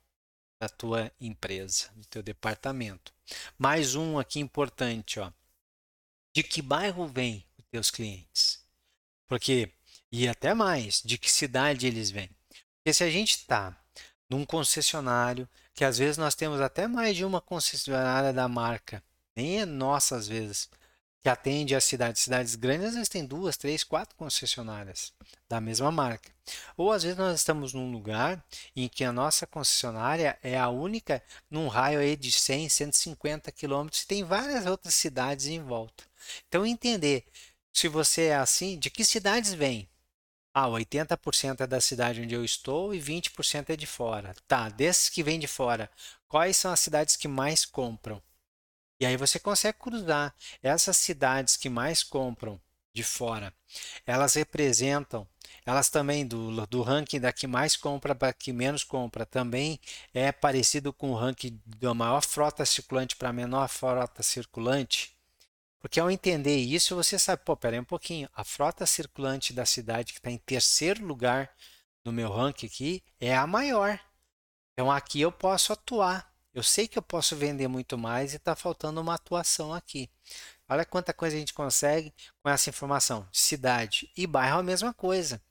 da 0.60 0.70
tua 0.70 1.12
empresa, 1.20 1.91
do 1.96 2.06
teu 2.06 2.24
departamento. 2.24 3.13
Mais 3.58 3.94
um 3.94 4.17
aqui 4.17 4.39
importante, 4.39 5.20
ó. 5.20 5.32
De 6.34 6.41
que 6.41 6.62
bairro 6.62 7.08
vêm 7.08 7.46
os 7.58 7.65
teus 7.65 7.91
clientes? 7.91 8.63
Porque 9.27 9.72
e 10.12 10.27
até 10.27 10.53
mais, 10.53 11.01
de 11.03 11.17
que 11.17 11.29
cidade 11.29 11.86
eles 11.86 12.10
vêm? 12.10 12.29
Porque 12.77 12.94
se 12.94 13.03
a 13.03 13.10
gente 13.10 13.32
está 13.32 13.77
num 14.29 14.46
concessionário, 14.46 15.48
que 15.74 15.86
às 15.86 15.98
vezes 15.98 16.17
nós 16.17 16.36
temos 16.36 16.62
até 16.62 16.88
mais 16.88 17.15
de 17.15 17.25
uma 17.25 17.41
concessionária 17.41 18.34
da 18.34 18.48
marca, 18.48 19.03
nem 19.36 19.62
é 19.62 19.65
nossa 19.65 20.15
às 20.15 20.27
vezes, 20.27 20.69
que 21.22 21.29
atende 21.29 21.75
as 21.75 21.84
cidades. 21.84 22.22
Cidades 22.22 22.55
grandes 22.55 22.88
às 22.88 22.93
vezes 22.93 23.10
tem 23.10 23.25
duas, 23.25 23.57
três, 23.57 23.84
quatro 23.84 24.15
concessionárias 24.15 25.13
da 25.50 25.60
mesma 25.60 25.91
marca. 25.91 26.31
Ou 26.77 26.91
às 26.91 27.03
vezes 27.03 27.17
nós 27.17 27.38
estamos 27.38 27.74
num 27.74 27.91
lugar 27.91 28.43
em 28.75 28.88
que 28.88 29.03
a 29.03 29.12
nossa 29.12 29.46
concessionária 29.46 30.39
é 30.41 30.57
a 30.57 30.69
única 30.69 31.22
num 31.50 31.67
raio 31.67 32.00
aí 32.00 32.15
de 32.15 32.31
100, 32.31 32.69
150 32.69 33.51
quilômetros 33.51 34.03
e 34.03 34.07
tem 34.07 34.24
várias 34.24 34.65
outras 34.65 34.96
cidades 34.96 35.48
em 35.48 35.62
volta. 35.62 36.05
Então 36.48 36.65
entender 36.65 37.25
se 37.74 37.88
você 37.88 38.27
é 38.27 38.36
assim, 38.38 38.79
de 38.79 38.89
que 38.89 39.03
cidades 39.03 39.53
vem? 39.53 39.88
Ah, 40.59 40.67
80% 40.69 41.61
é 41.61 41.67
da 41.67 41.79
cidade 41.79 42.19
onde 42.19 42.33
eu 42.33 42.43
estou 42.43 42.91
e 42.91 42.99
20% 42.99 43.69
é 43.69 43.75
de 43.75 43.85
fora. 43.85 44.33
Tá, 44.47 44.69
desses 44.69 45.07
que 45.07 45.21
vêm 45.21 45.37
de 45.39 45.45
fora, 45.45 45.87
quais 46.27 46.57
são 46.57 46.71
as 46.71 46.79
cidades 46.79 47.15
que 47.15 47.27
mais 47.27 47.63
compram? 47.63 48.19
E 48.99 49.05
aí 49.05 49.15
você 49.15 49.37
consegue 49.37 49.77
cruzar 49.77 50.33
essas 50.63 50.97
cidades 50.97 51.57
que 51.57 51.69
mais 51.69 52.01
compram 52.01 52.59
de 52.91 53.03
fora. 53.03 53.53
Elas 54.03 54.33
representam, 54.33 55.27
elas 55.63 55.89
também 55.91 56.25
do, 56.25 56.65
do 56.65 56.81
ranking 56.81 57.19
da 57.19 57.31
que 57.31 57.45
mais 57.45 57.75
compra 57.75 58.15
para 58.15 58.33
que 58.33 58.51
menos 58.51 58.83
compra, 58.83 59.27
também 59.27 59.79
é 60.11 60.31
parecido 60.31 60.91
com 60.91 61.11
o 61.11 61.15
ranking 61.15 61.61
da 61.67 61.93
maior 61.93 62.21
frota 62.23 62.65
circulante 62.65 63.15
para 63.15 63.31
menor 63.31 63.69
frota 63.69 64.23
circulante. 64.23 65.16
Porque 65.79 66.00
ao 66.00 66.10
entender 66.10 66.57
isso, 66.57 66.96
você 66.96 67.19
sabe, 67.19 67.43
pô, 67.46 67.55
peraí 67.55 67.79
um 67.79 67.84
pouquinho, 67.84 68.29
a 68.34 68.43
frota 68.43 68.86
circulante 68.86 69.53
da 69.53 69.65
cidade 69.65 70.13
que 70.13 70.19
está 70.19 70.31
em 70.31 70.38
terceiro 70.38 71.05
lugar 71.05 71.50
no 72.03 72.12
meu 72.12 72.31
ranking 72.31 72.65
aqui 72.65 73.03
é 73.19 73.36
a 73.36 73.46
maior. 73.46 74.00
Então 74.74 74.91
aqui 74.91 75.22
eu 75.22 75.31
posso 75.31 75.74
atuar. 75.74 76.31
Eu 76.53 76.63
sei 76.63 76.88
que 76.88 76.98
eu 76.98 77.03
posso 77.03 77.36
vender 77.36 77.67
muito 77.67 77.98
mais 77.98 78.34
e 78.34 78.38
está 78.38 78.55
faltando 78.55 79.00
uma 79.00 79.13
atuação 79.13 79.74
aqui. 79.74 80.10
Olha 80.67 80.84
quanta 80.84 81.13
coisa 81.13 81.36
a 81.36 81.39
gente 81.39 81.53
consegue 81.53 82.13
com 82.41 82.50
essa 82.50 82.69
informação. 82.69 83.27
Cidade 83.31 84.12
e 84.17 84.25
bairro 84.25 84.57
é 84.57 84.60
a 84.62 84.63
mesma 84.63 84.93
coisa. 84.93 85.41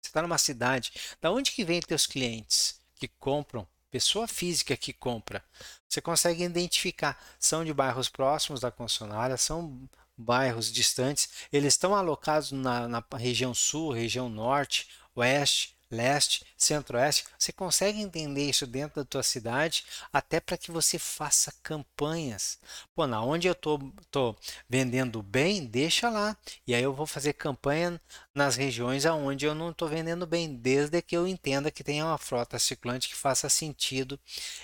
Você 0.00 0.08
está 0.08 0.20
numa 0.20 0.38
cidade, 0.38 0.92
da 1.20 1.30
onde 1.30 1.52
que 1.52 1.64
vem 1.64 1.80
teus 1.80 2.06
clientes 2.06 2.80
que 2.96 3.06
compram 3.06 3.66
pessoa 3.92 4.26
física 4.26 4.74
que 4.74 4.90
compra, 4.92 5.44
você 5.86 6.00
consegue 6.00 6.42
identificar. 6.42 7.22
São 7.38 7.62
de 7.62 7.74
bairros 7.74 8.08
próximos 8.08 8.58
da 8.60 8.70
concessionária, 8.70 9.36
são 9.36 9.86
bairros 10.16 10.72
distantes, 10.72 11.28
eles 11.52 11.74
estão 11.74 11.94
alocados 11.94 12.52
na, 12.52 12.88
na 12.88 13.04
região 13.16 13.52
sul, 13.54 13.92
região 13.92 14.30
norte, 14.30 14.88
oeste, 15.14 15.76
leste, 15.92 16.44
centro-oeste, 16.56 17.24
você 17.38 17.52
consegue 17.52 18.00
entender 18.00 18.48
isso 18.48 18.66
dentro 18.66 19.02
da 19.02 19.04
tua 19.04 19.22
cidade, 19.22 19.84
até 20.12 20.40
para 20.40 20.56
que 20.56 20.70
você 20.70 20.98
faça 20.98 21.52
campanhas. 21.62 22.58
Pô, 22.94 23.06
na 23.06 23.22
onde 23.22 23.46
eu 23.46 23.54
tô, 23.54 23.78
tô 24.10 24.34
vendendo 24.68 25.22
bem, 25.22 25.64
deixa 25.64 26.08
lá. 26.08 26.36
E 26.66 26.74
aí 26.74 26.82
eu 26.82 26.94
vou 26.94 27.06
fazer 27.06 27.34
campanha 27.34 28.00
nas 28.34 28.56
regiões 28.56 29.06
aonde 29.06 29.44
eu 29.46 29.54
não 29.54 29.70
estou 29.70 29.88
vendendo 29.88 30.26
bem, 30.26 30.54
desde 30.54 31.00
que 31.02 31.16
eu 31.16 31.28
entenda 31.28 31.70
que 31.70 31.84
tenha 31.84 32.06
uma 32.06 32.18
frota 32.18 32.58
circulante 32.58 33.08
que 33.08 33.14
faça 33.14 33.48
sentido 33.48 34.18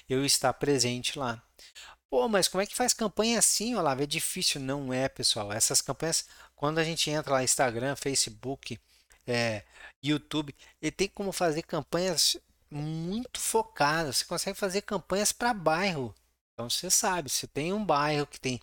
eu 0.09 0.25
estar 0.25 0.53
presente 0.55 1.19
lá. 1.19 1.43
Pô, 2.11 2.27
mas 2.27 2.49
como 2.49 2.63
é 2.63 2.67
que 2.67 2.75
faz 2.75 2.95
campanha 2.95 3.39
assim, 3.39 3.75
Olavo? 3.75 4.03
É 4.03 4.07
difícil. 4.07 4.61
Não 4.61 4.93
é, 4.93 5.09
pessoal. 5.09 5.53
Essas 5.53 5.83
campanhas, 5.83 6.25
quando 6.57 6.79
a 6.79 6.85
gente 6.85 7.11
entra 7.11 7.35
lá, 7.35 7.45
Instagram, 7.45 7.95
Facebook, 7.97 8.81
é, 9.31 9.65
YouTube, 10.03 10.55
ele 10.81 10.93
tem 10.93 11.09
como 11.09 11.33
fazer 11.33 11.63
campanhas 11.63 12.37
muito 12.71 13.41
focadas. 13.41 14.19
Você 14.19 14.25
consegue 14.25 14.59
fazer 14.59 14.83
campanhas 14.83 15.33
para 15.33 15.55
bairro. 15.55 16.15
Então 16.55 16.69
você 16.69 16.91
sabe, 16.91 17.31
se 17.31 17.47
tem 17.47 17.73
um 17.73 17.85
bairro 17.85 18.27
que 18.27 18.41
tem, 18.41 18.61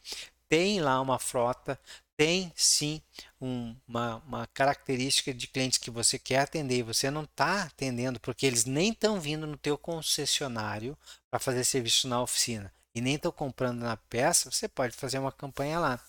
tem 0.50 0.81
lá 0.81 1.00
uma 1.00 1.17
frota, 1.17 1.79
tem 2.17 2.51
sim 2.55 3.01
um, 3.39 3.75
uma, 3.88 4.17
uma 4.27 4.48
característica 4.48 5.34
de 5.34 5.48
clientes 5.48 5.77
que 5.77 5.91
você 5.91 6.19
quer 6.19 6.39
atender 6.39 6.79
e 6.79 6.84
você 6.84 7.10
não 7.10 7.24
está 7.24 7.63
atendendo 7.63 8.19
porque 8.19 8.45
eles 8.45 8.65
nem 8.65 8.91
estão 8.91 9.19
vindo 9.19 9.48
no 9.48 9.57
teu 9.57 9.77
concessionário 9.77 10.98
para 11.29 11.39
fazer 11.39 11.63
serviço 11.63 12.07
na 12.07 12.22
oficina 12.22 12.72
e 12.95 13.01
nem 13.01 13.15
estão 13.15 13.31
comprando 13.31 13.81
na 13.81 13.98
peça, 13.98 14.50
você 14.50 14.69
pode 14.69 14.95
fazer 14.95 15.19
uma 15.19 15.31
campanha 15.31 15.77
lá, 15.79 16.00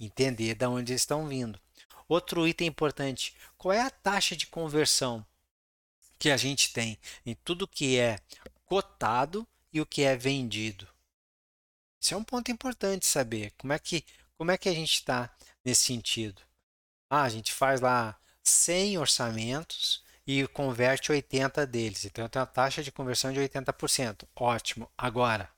entender 0.00 0.56
de 0.56 0.66
onde 0.66 0.92
eles 0.92 1.02
estão 1.02 1.28
vindo. 1.28 1.58
Outro 2.12 2.46
item 2.46 2.68
importante: 2.68 3.34
qual 3.56 3.72
é 3.72 3.80
a 3.80 3.90
taxa 3.90 4.36
de 4.36 4.46
conversão 4.46 5.24
que 6.18 6.30
a 6.30 6.36
gente 6.36 6.72
tem 6.72 6.98
em 7.24 7.34
tudo 7.34 7.66
que 7.66 7.98
é 7.98 8.20
cotado 8.66 9.48
e 9.72 9.80
o 9.80 9.86
que 9.86 10.02
é 10.02 10.14
vendido. 10.14 10.86
Isso 12.00 12.12
é 12.14 12.16
um 12.16 12.22
ponto 12.22 12.50
importante 12.50 13.06
saber. 13.06 13.52
Como 13.58 13.72
é 13.72 13.78
que, 13.78 14.04
como 14.36 14.50
é 14.50 14.58
que 14.58 14.68
a 14.68 14.74
gente 14.74 14.92
está 14.92 15.34
nesse 15.64 15.84
sentido? 15.84 16.42
Ah, 17.10 17.22
a 17.22 17.28
gente 17.28 17.52
faz 17.52 17.80
lá 17.80 18.16
100 18.42 18.98
orçamentos 18.98 20.04
e 20.26 20.46
converte 20.48 21.10
80 21.10 21.66
deles. 21.66 22.04
Então, 22.04 22.28
tem 22.28 22.40
uma 22.40 22.46
taxa 22.46 22.82
de 22.82 22.92
conversão 22.92 23.32
de 23.32 23.40
80%. 23.40 24.28
Ótimo. 24.36 24.90
Agora, 24.96 25.50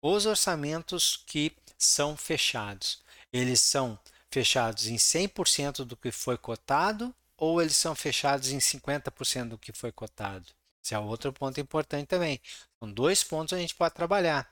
os 0.00 0.24
orçamentos 0.24 1.22
que 1.26 1.54
são 1.76 2.16
fechados, 2.16 3.02
eles 3.32 3.60
são 3.60 3.98
fechados 4.30 4.86
em 4.86 4.96
100% 4.96 5.84
do 5.84 5.96
que 5.96 6.10
foi 6.10 6.36
cotado 6.36 7.14
ou 7.36 7.60
eles 7.62 7.76
são 7.76 7.94
fechados 7.94 8.50
em 8.50 8.58
50% 8.58 9.48
do 9.50 9.58
que 9.58 9.72
foi 9.72 9.92
cotado? 9.92 10.46
Esse 10.82 10.94
é 10.94 10.98
outro 10.98 11.32
ponto 11.32 11.60
importante 11.60 12.06
também. 12.06 12.40
São 12.78 12.90
dois 12.90 13.22
pontos 13.22 13.52
a 13.52 13.58
gente 13.58 13.74
pode 13.74 13.94
trabalhar. 13.94 14.50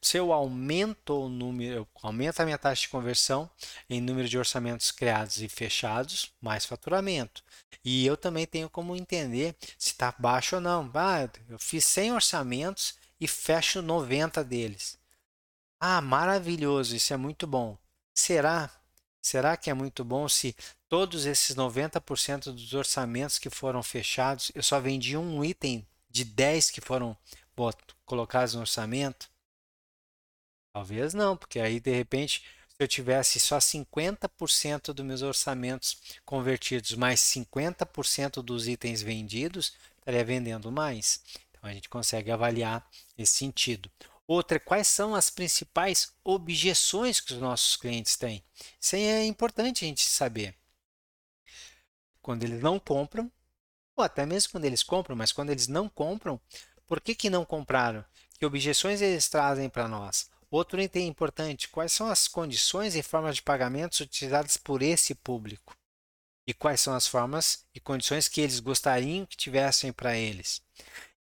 Se 0.00 0.16
eu 0.16 0.32
aumento 0.32 1.24
o 1.24 1.28
número, 1.28 1.88
aumento 2.02 2.40
a 2.40 2.44
minha 2.44 2.58
taxa 2.58 2.82
de 2.82 2.88
conversão 2.88 3.50
em 3.88 4.00
número 4.00 4.28
de 4.28 4.38
orçamentos 4.38 4.90
criados 4.90 5.40
e 5.40 5.48
fechados, 5.48 6.32
mais 6.40 6.64
faturamento. 6.66 7.42
E 7.84 8.04
eu 8.04 8.16
também 8.16 8.46
tenho 8.46 8.68
como 8.68 8.96
entender 8.96 9.56
se 9.78 9.92
está 9.92 10.14
baixo 10.18 10.56
ou 10.56 10.60
não. 10.60 10.90
Ah, 10.94 11.28
eu 11.48 11.58
fiz 11.58 11.84
100 11.86 12.12
orçamentos 12.12 12.94
e 13.20 13.26
fecho 13.26 13.82
90 13.82 14.44
deles. 14.44 14.98
Ah, 15.78 16.00
maravilhoso, 16.00 16.94
isso 16.94 17.12
é 17.14 17.16
muito 17.16 17.46
bom. 17.46 17.78
Será? 18.14 18.70
Será 19.22 19.56
que 19.56 19.68
é 19.68 19.74
muito 19.74 20.04
bom 20.04 20.28
se 20.28 20.56
todos 20.88 21.26
esses 21.26 21.54
90% 21.54 22.52
dos 22.52 22.72
orçamentos 22.72 23.38
que 23.38 23.50
foram 23.50 23.82
fechados, 23.82 24.50
eu 24.54 24.62
só 24.62 24.80
vendi 24.80 25.16
um 25.16 25.44
item 25.44 25.86
de 26.08 26.24
10 26.24 26.70
que 26.70 26.80
foram 26.80 27.16
colocados 28.06 28.54
no 28.54 28.60
orçamento? 28.60 29.30
Talvez 30.72 31.12
não, 31.12 31.36
porque 31.36 31.60
aí 31.60 31.78
de 31.78 31.92
repente, 31.92 32.42
se 32.68 32.76
eu 32.78 32.88
tivesse 32.88 33.38
só 33.38 33.58
50% 33.58 34.92
dos 34.92 35.04
meus 35.04 35.22
orçamentos 35.22 35.98
convertidos, 36.24 36.94
mais 36.94 37.20
50% 37.20 38.42
dos 38.42 38.66
itens 38.66 39.02
vendidos, 39.02 39.74
estaria 39.98 40.24
vendendo 40.24 40.72
mais. 40.72 41.20
Então 41.50 41.68
a 41.68 41.74
gente 41.74 41.88
consegue 41.88 42.30
avaliar 42.30 42.88
esse 43.18 43.34
sentido. 43.34 43.90
Outra, 44.32 44.60
quais 44.60 44.86
são 44.86 45.12
as 45.12 45.28
principais 45.28 46.12
objeções 46.22 47.20
que 47.20 47.32
os 47.32 47.40
nossos 47.40 47.74
clientes 47.74 48.14
têm? 48.16 48.44
Isso 48.80 48.94
é 48.94 49.24
importante 49.24 49.84
a 49.84 49.88
gente 49.88 50.08
saber. 50.08 50.54
Quando 52.22 52.44
eles 52.44 52.62
não 52.62 52.78
compram, 52.78 53.28
ou 53.96 54.04
até 54.04 54.24
mesmo 54.24 54.52
quando 54.52 54.66
eles 54.66 54.84
compram, 54.84 55.16
mas 55.16 55.32
quando 55.32 55.50
eles 55.50 55.66
não 55.66 55.88
compram, 55.88 56.40
por 56.86 57.00
que, 57.00 57.12
que 57.12 57.28
não 57.28 57.44
compraram? 57.44 58.04
Que 58.38 58.46
objeções 58.46 59.02
eles 59.02 59.28
trazem 59.28 59.68
para 59.68 59.88
nós? 59.88 60.30
Outro 60.48 60.80
item 60.80 61.08
importante: 61.08 61.66
quais 61.66 61.92
são 61.92 62.06
as 62.06 62.28
condições 62.28 62.94
e 62.94 63.02
formas 63.02 63.34
de 63.34 63.42
pagamentos 63.42 63.98
utilizadas 63.98 64.56
por 64.56 64.80
esse 64.80 65.12
público? 65.12 65.74
E 66.46 66.54
quais 66.54 66.80
são 66.80 66.94
as 66.94 67.08
formas 67.08 67.66
e 67.74 67.80
condições 67.80 68.28
que 68.28 68.40
eles 68.40 68.60
gostariam 68.60 69.26
que 69.26 69.36
tivessem 69.36 69.92
para 69.92 70.16
eles? 70.16 70.62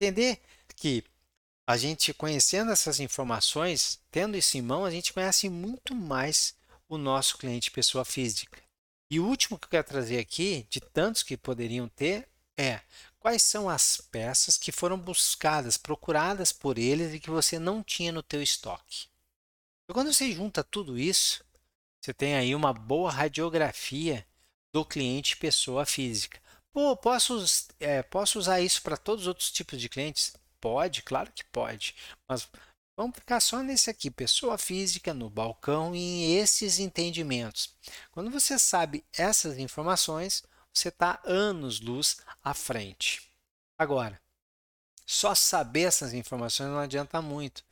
Entender 0.00 0.40
que 0.76 1.04
a 1.66 1.76
gente 1.76 2.12
conhecendo 2.12 2.70
essas 2.70 3.00
informações, 3.00 4.00
tendo 4.10 4.36
isso 4.36 4.56
em 4.56 4.62
mão, 4.62 4.84
a 4.84 4.90
gente 4.90 5.12
conhece 5.12 5.48
muito 5.48 5.94
mais 5.94 6.54
o 6.88 6.98
nosso 6.98 7.38
cliente 7.38 7.70
pessoa 7.70 8.04
física. 8.04 8.60
E 9.10 9.20
o 9.20 9.26
último 9.26 9.58
que 9.58 9.66
eu 9.66 9.70
quero 9.70 9.86
trazer 9.86 10.18
aqui, 10.18 10.66
de 10.68 10.80
tantos 10.80 11.22
que 11.22 11.36
poderiam 11.36 11.88
ter, 11.88 12.28
é 12.56 12.80
quais 13.18 13.42
são 13.42 13.68
as 13.68 14.00
peças 14.10 14.58
que 14.58 14.72
foram 14.72 14.98
buscadas, 14.98 15.76
procuradas 15.76 16.52
por 16.52 16.78
eles 16.78 17.14
e 17.14 17.20
que 17.20 17.30
você 17.30 17.58
não 17.58 17.82
tinha 17.82 18.10
no 18.10 18.22
teu 18.22 18.42
estoque. 18.42 19.06
Então, 19.84 19.94
quando 19.94 20.12
você 20.12 20.32
junta 20.32 20.64
tudo 20.64 20.98
isso, 20.98 21.44
você 22.00 22.12
tem 22.12 22.34
aí 22.34 22.54
uma 22.54 22.72
boa 22.72 23.10
radiografia 23.10 24.26
do 24.72 24.84
cliente 24.84 25.36
pessoa 25.36 25.86
física. 25.86 26.40
Pô, 26.72 26.96
posso, 26.96 27.44
é, 27.78 28.02
posso 28.02 28.38
usar 28.38 28.60
isso 28.60 28.82
para 28.82 28.96
todos 28.96 29.22
os 29.22 29.28
outros 29.28 29.50
tipos 29.50 29.80
de 29.80 29.88
clientes? 29.88 30.34
Pode, 30.62 31.02
claro 31.02 31.32
que 31.32 31.42
pode. 31.46 31.96
Mas 32.28 32.48
vamos 32.96 33.16
ficar 33.16 33.40
só 33.40 33.60
nesse 33.64 33.90
aqui, 33.90 34.08
pessoa 34.12 34.56
física 34.56 35.12
no 35.12 35.28
balcão 35.28 35.92
e 35.92 35.98
em 35.98 36.36
esses 36.36 36.78
entendimentos. 36.78 37.74
Quando 38.12 38.30
você 38.30 38.56
sabe 38.60 39.04
essas 39.12 39.58
informações, 39.58 40.44
você 40.72 40.88
está 40.88 41.20
anos 41.24 41.80
luz 41.80 42.18
à 42.44 42.54
frente. 42.54 43.28
Agora, 43.76 44.22
só 45.04 45.34
saber 45.34 45.82
essas 45.82 46.14
informações 46.14 46.70
não 46.70 46.78
adianta 46.78 47.20
muito. 47.20 47.64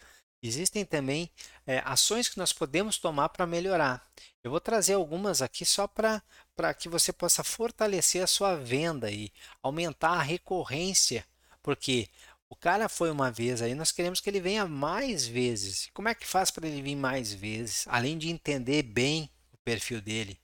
Existem 0.42 0.84
também 0.84 1.30
é, 1.64 1.78
ações 1.84 2.28
que 2.28 2.38
nós 2.38 2.52
podemos 2.52 2.98
tomar 2.98 3.28
para 3.28 3.46
melhorar. 3.46 4.04
Eu 4.42 4.50
vou 4.50 4.60
trazer 4.60 4.94
algumas 4.94 5.42
aqui 5.42 5.64
só 5.64 5.86
para 5.86 6.74
que 6.76 6.88
você 6.88 7.12
possa 7.12 7.44
fortalecer 7.44 8.20
a 8.20 8.26
sua 8.26 8.56
venda 8.56 9.12
e 9.12 9.30
aumentar 9.62 10.12
a 10.12 10.22
recorrência, 10.22 11.24
porque 11.62 12.08
o 12.50 12.56
cara 12.56 12.88
foi 12.88 13.12
uma 13.12 13.30
vez 13.30 13.62
aí, 13.62 13.76
nós 13.76 13.92
queremos 13.92 14.20
que 14.20 14.28
ele 14.28 14.40
venha 14.40 14.66
mais 14.66 15.24
vezes. 15.24 15.88
Como 15.94 16.08
é 16.08 16.14
que 16.14 16.26
faz 16.26 16.50
para 16.50 16.66
ele 16.66 16.82
vir 16.82 16.96
mais 16.96 17.32
vezes, 17.32 17.86
além 17.88 18.18
de 18.18 18.28
entender 18.28 18.82
bem 18.82 19.30
o 19.52 19.56
perfil 19.58 20.00
dele? 20.00 20.36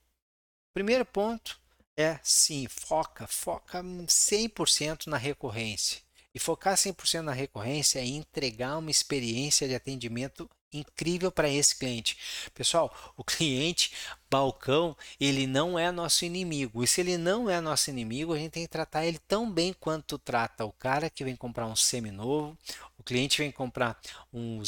Primeiro 0.73 1.05
ponto 1.05 1.59
é 1.97 2.17
sim, 2.23 2.65
foca, 2.69 3.27
foca 3.27 3.83
100% 3.83 5.07
na 5.07 5.17
recorrência. 5.17 6.01
E 6.33 6.39
focar 6.39 6.77
100% 6.77 7.21
na 7.21 7.33
recorrência 7.33 7.99
é 7.99 8.05
entregar 8.05 8.77
uma 8.77 8.91
experiência 8.91 9.67
de 9.67 9.75
atendimento 9.75 10.49
incrível 10.71 11.31
para 11.31 11.49
esse 11.49 11.75
cliente. 11.75 12.17
Pessoal, 12.53 12.93
o 13.15 13.23
cliente 13.23 13.91
balcão, 14.29 14.95
ele 15.19 15.47
não 15.47 15.77
é 15.79 15.91
nosso 15.91 16.25
inimigo. 16.25 16.83
E 16.83 16.87
se 16.87 17.01
ele 17.01 17.17
não 17.17 17.49
é 17.49 17.61
nosso 17.61 17.89
inimigo, 17.89 18.33
a 18.33 18.37
gente 18.37 18.51
tem 18.51 18.63
que 18.63 18.69
tratar 18.69 19.05
ele 19.05 19.19
tão 19.27 19.49
bem 19.51 19.73
quanto 19.73 20.17
trata 20.17 20.65
o 20.65 20.71
cara 20.71 21.09
que 21.09 21.23
vem 21.23 21.35
comprar 21.35 21.65
um 21.65 21.75
seminovo, 21.75 22.57
o 22.97 23.03
cliente 23.03 23.37
vem 23.37 23.51
comprar 23.51 23.99
um, 24.33 24.61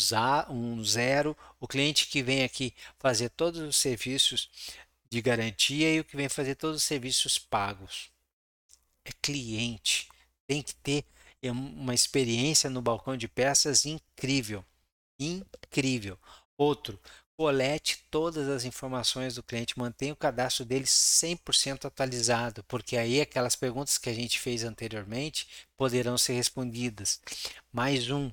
um 0.50 0.84
zero, 0.86 1.36
o 1.60 1.68
cliente 1.68 2.08
que 2.08 2.24
vem 2.24 2.44
aqui 2.44 2.74
fazer 2.98 3.30
todos 3.30 3.60
os 3.62 3.78
serviços 3.78 4.50
de 5.10 5.22
garantia 5.22 5.94
e 5.94 6.00
o 6.00 6.06
que 6.06 6.16
vem 6.16 6.30
fazer 6.30 6.56
todos 6.56 6.78
os 6.78 6.84
serviços 6.84 7.38
pagos. 7.38 8.10
É 9.04 9.12
cliente. 9.22 10.08
Tem 10.48 10.62
que 10.62 10.76
ter 10.76 11.06
é 11.42 11.52
uma 11.52 11.94
experiência 11.94 12.70
no 12.70 12.82
balcão 12.82 13.16
de 13.16 13.28
peças 13.28 13.86
incrível. 13.86 14.64
Incrível. 15.20 16.18
Outro, 16.58 17.00
colete 17.38 18.06
todas 18.10 18.48
as 18.50 18.66
informações 18.66 19.36
do 19.36 19.44
cliente, 19.44 19.78
mantenha 19.78 20.14
o 20.14 20.16
cadastro 20.16 20.66
dele 20.66 20.86
100% 20.86 21.86
atualizado, 21.86 22.64
porque 22.64 22.98
aí 22.98 23.22
aquelas 23.22 23.56
perguntas 23.56 23.98
que 23.98 24.10
a 24.10 24.14
gente 24.14 24.40
fez 24.40 24.64
anteriormente 24.64 25.48
poderão 25.78 26.18
ser 26.18 26.34
respondidas. 26.34 27.22
Mais 27.72 28.10
um, 28.10 28.32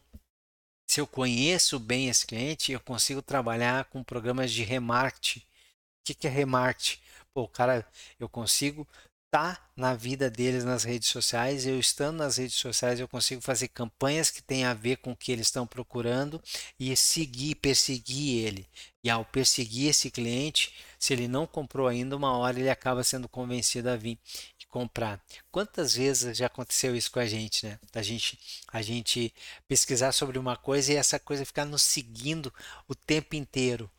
se 0.88 1.01
eu 1.01 1.07
conheço 1.07 1.79
bem 1.79 2.09
esse 2.09 2.27
cliente, 2.27 2.72
eu 2.72 2.81
consigo 2.81 3.22
trabalhar 3.22 3.85
com 3.87 4.03
programas 4.05 4.53
de 4.53 4.62
remarketing. 4.62 5.40
O 5.40 6.14
que 6.14 6.27
é 6.27 6.31
remarketing? 6.31 7.01
Pô, 7.35 7.49
cara, 7.49 7.87
eu 8.18 8.29
consigo 8.29 8.87
está 9.26 9.58
na 9.76 9.94
vida 9.94 10.30
deles 10.30 10.64
nas 10.64 10.84
redes 10.84 11.08
sociais. 11.08 11.66
Eu 11.66 11.78
estando 11.78 12.18
nas 12.18 12.36
redes 12.38 12.56
sociais, 12.56 12.98
eu 12.98 13.08
consigo 13.08 13.42
fazer 13.42 13.68
campanhas 13.68 14.30
que 14.30 14.42
têm 14.42 14.64
a 14.64 14.72
ver 14.72 14.96
com 14.98 15.12
o 15.12 15.16
que 15.16 15.30
eles 15.30 15.48
estão 15.48 15.66
procurando 15.66 16.42
e 16.78 16.96
seguir, 16.96 17.56
perseguir 17.56 18.44
ele. 18.46 18.66
E 19.04 19.10
ao 19.10 19.24
perseguir 19.24 19.90
esse 19.90 20.10
cliente, 20.10 20.74
se 20.98 21.12
ele 21.12 21.28
não 21.28 21.46
comprou 21.46 21.86
ainda, 21.86 22.16
uma 22.16 22.36
hora 22.36 22.58
ele 22.58 22.70
acaba 22.70 23.04
sendo 23.04 23.28
convencido 23.28 23.90
a 23.90 23.96
vir 23.96 24.18
e 24.60 24.66
comprar. 24.66 25.22
Quantas 25.50 25.94
vezes 25.94 26.36
já 26.36 26.46
aconteceu 26.46 26.96
isso 26.96 27.10
com 27.10 27.20
a 27.20 27.26
gente, 27.26 27.66
né? 27.66 27.78
A 27.94 28.02
gente, 28.02 28.38
a 28.72 28.82
gente 28.82 29.32
pesquisar 29.68 30.12
sobre 30.12 30.38
uma 30.38 30.56
coisa 30.56 30.92
e 30.92 30.96
essa 30.96 31.18
coisa 31.18 31.44
ficar 31.44 31.64
nos 31.64 31.82
seguindo 31.82 32.52
o 32.88 32.94
tempo 32.94 33.36
inteiro 33.36 33.90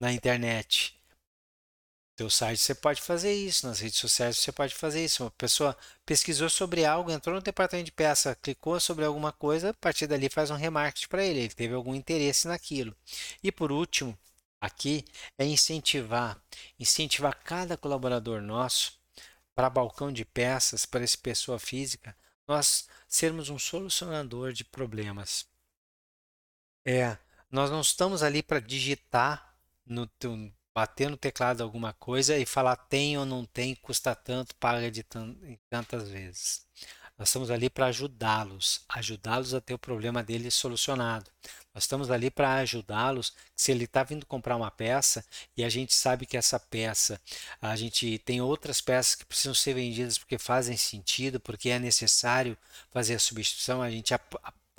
na 0.00 0.12
internet 0.12 0.97
teu 2.18 2.28
site 2.28 2.58
você 2.60 2.74
pode 2.74 3.00
fazer 3.00 3.32
isso, 3.32 3.64
nas 3.64 3.78
redes 3.78 3.98
sociais 3.98 4.36
você 4.36 4.50
pode 4.50 4.74
fazer 4.74 5.04
isso. 5.04 5.22
Uma 5.22 5.30
pessoa 5.30 5.76
pesquisou 6.04 6.50
sobre 6.50 6.84
algo, 6.84 7.12
entrou 7.12 7.36
no 7.36 7.40
departamento 7.40 7.86
de 7.86 7.92
peça, 7.92 8.34
clicou 8.42 8.80
sobre 8.80 9.04
alguma 9.04 9.30
coisa, 9.30 9.70
a 9.70 9.74
partir 9.74 10.08
dali 10.08 10.28
faz 10.28 10.50
um 10.50 10.56
remarketing 10.56 11.06
para 11.08 11.24
ele, 11.24 11.40
ele 11.40 11.54
teve 11.54 11.74
algum 11.74 11.94
interesse 11.94 12.48
naquilo. 12.48 12.94
E 13.40 13.52
por 13.52 13.70
último, 13.70 14.18
aqui 14.60 15.04
é 15.38 15.44
incentivar, 15.44 16.36
incentivar 16.78 17.38
cada 17.44 17.76
colaborador 17.76 18.42
nosso 18.42 18.98
para 19.54 19.70
balcão 19.70 20.12
de 20.12 20.24
peças, 20.24 20.84
para 20.84 21.04
essa 21.04 21.18
pessoa 21.18 21.58
física, 21.58 22.16
nós 22.48 22.88
sermos 23.06 23.48
um 23.48 23.58
solucionador 23.60 24.52
de 24.52 24.64
problemas. 24.64 25.46
É, 26.84 27.16
nós 27.48 27.70
não 27.70 27.80
estamos 27.80 28.24
ali 28.24 28.42
para 28.42 28.58
digitar 28.60 29.54
no 29.86 30.06
teu, 30.06 30.50
bater 30.74 31.10
no 31.10 31.16
teclado 31.16 31.62
alguma 31.62 31.92
coisa 31.92 32.36
e 32.36 32.46
falar 32.46 32.76
tem 32.76 33.18
ou 33.18 33.24
não 33.26 33.44
tem, 33.44 33.74
custa 33.74 34.14
tanto, 34.14 34.54
paga 34.56 34.90
de 34.90 35.04
tantas 35.68 36.08
vezes. 36.08 36.66
Nós 37.18 37.30
estamos 37.30 37.50
ali 37.50 37.68
para 37.68 37.86
ajudá-los, 37.86 38.82
ajudá-los 38.88 39.52
a 39.52 39.60
ter 39.60 39.74
o 39.74 39.78
problema 39.78 40.22
dele 40.22 40.52
solucionado. 40.52 41.28
Nós 41.74 41.82
estamos 41.82 42.12
ali 42.12 42.30
para 42.30 42.54
ajudá-los. 42.58 43.34
Se 43.56 43.72
ele 43.72 43.84
está 43.84 44.04
vindo 44.04 44.24
comprar 44.24 44.56
uma 44.56 44.70
peça 44.70 45.24
e 45.56 45.64
a 45.64 45.68
gente 45.68 45.92
sabe 45.92 46.26
que 46.26 46.36
essa 46.36 46.60
peça, 46.60 47.20
a 47.60 47.74
gente 47.74 48.18
tem 48.20 48.40
outras 48.40 48.80
peças 48.80 49.16
que 49.16 49.24
precisam 49.24 49.52
ser 49.52 49.74
vendidas 49.74 50.16
porque 50.16 50.38
fazem 50.38 50.76
sentido, 50.76 51.40
porque 51.40 51.70
é 51.70 51.80
necessário 51.80 52.56
fazer 52.92 53.16
a 53.16 53.18
substituição, 53.18 53.82
a 53.82 53.90
gente 53.90 54.14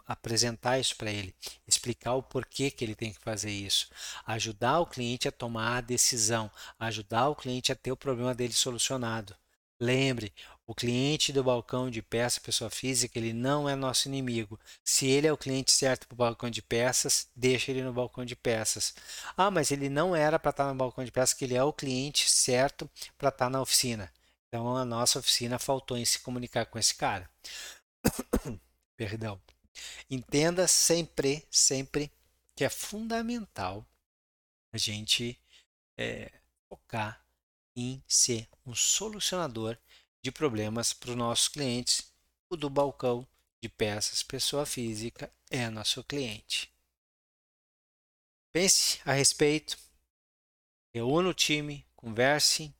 apresentar 0.10 0.80
isso 0.80 0.96
para 0.96 1.12
ele, 1.12 1.36
explicar 1.68 2.16
o 2.16 2.24
porquê 2.24 2.72
que 2.72 2.84
ele 2.84 2.96
tem 2.96 3.14
que 3.14 3.20
fazer 3.20 3.52
isso, 3.52 3.88
ajudar 4.26 4.80
o 4.80 4.88
cliente 4.88 5.28
a 5.28 5.32
tomar 5.32 5.78
a 5.78 5.82
decisão, 5.82 6.50
ajudar 6.80 7.30
o 7.30 7.36
cliente 7.36 7.72
a 7.72 7.76
ter 7.76 7.92
o 7.92 7.98
problema 7.98 8.34
dele 8.34 8.54
solucionado. 8.54 9.36
Lembre, 9.80 10.34
o 10.66 10.74
cliente 10.74 11.32
do 11.32 11.44
balcão 11.44 11.92
de 11.92 12.02
peça, 12.02 12.42
pessoa 12.42 12.72
física, 12.72 13.20
ele 13.20 13.34
não 13.34 13.70
é 13.70 13.76
nosso 13.76 14.08
inimigo. 14.08 14.60
Se 14.84 15.08
ele 15.08 15.28
é 15.28 15.32
o 15.32 15.38
cliente 15.38 15.72
certo 15.72 16.08
para 16.08 16.16
o 16.16 16.18
balcão 16.18 16.50
de 16.50 16.62
peças, 16.62 17.28
deixa 17.36 17.72
ele 17.72 17.84
no 17.84 17.94
balcão 17.94 18.26
de 18.26 18.36
peças. 18.36 18.94
Ah, 19.38 19.52
mas 19.52 19.72
ele 19.72 19.90
não 19.90 20.16
era 20.16 20.40
para 20.40 20.50
estar 20.50 20.68
no 20.68 20.76
balcão 20.76 21.06
de 21.06 21.12
peças, 21.12 21.34
que 21.34 21.46
ele 21.46 21.56
é 21.56 21.64
o 21.64 21.72
cliente 21.72 22.30
certo 22.30 22.90
para 23.18 23.30
estar 23.30 23.50
na 23.50 23.62
oficina. 23.62 24.12
Então 24.48 24.76
a 24.76 24.84
nossa 24.84 25.20
oficina 25.20 25.60
faltou 25.60 25.98
em 25.98 26.04
se 26.04 26.20
comunicar 26.20 26.66
com 26.66 26.80
esse 26.80 26.96
cara. 26.96 27.30
Perdão. 28.98 29.40
Entenda 30.10 30.68
sempre, 30.68 31.46
sempre 31.50 32.12
que 32.56 32.64
é 32.64 32.70
fundamental 32.70 33.86
a 34.72 34.78
gente 34.78 35.40
é, 35.98 36.32
focar 36.68 37.24
em 37.76 38.04
ser 38.08 38.48
um 38.66 38.76
solucionador 38.76 39.78
de 40.22 40.32
problemas 40.32 40.94
para 40.94 41.12
os 41.12 41.16
nossos 41.16 41.48
clientes. 41.48 42.12
O 42.50 42.58
do 42.58 42.70
balcão 42.70 43.28
de 43.62 43.70
peças 43.70 44.24
pessoa 44.24 44.66
física 44.66 45.32
é 45.50 45.70
nosso 45.70 46.04
cliente. 46.04 46.72
Pense 48.52 49.00
a 49.06 49.14
respeito, 49.14 49.78
reúna 50.94 51.30
o 51.30 51.34
time, 51.34 51.86
converse, 51.96 52.74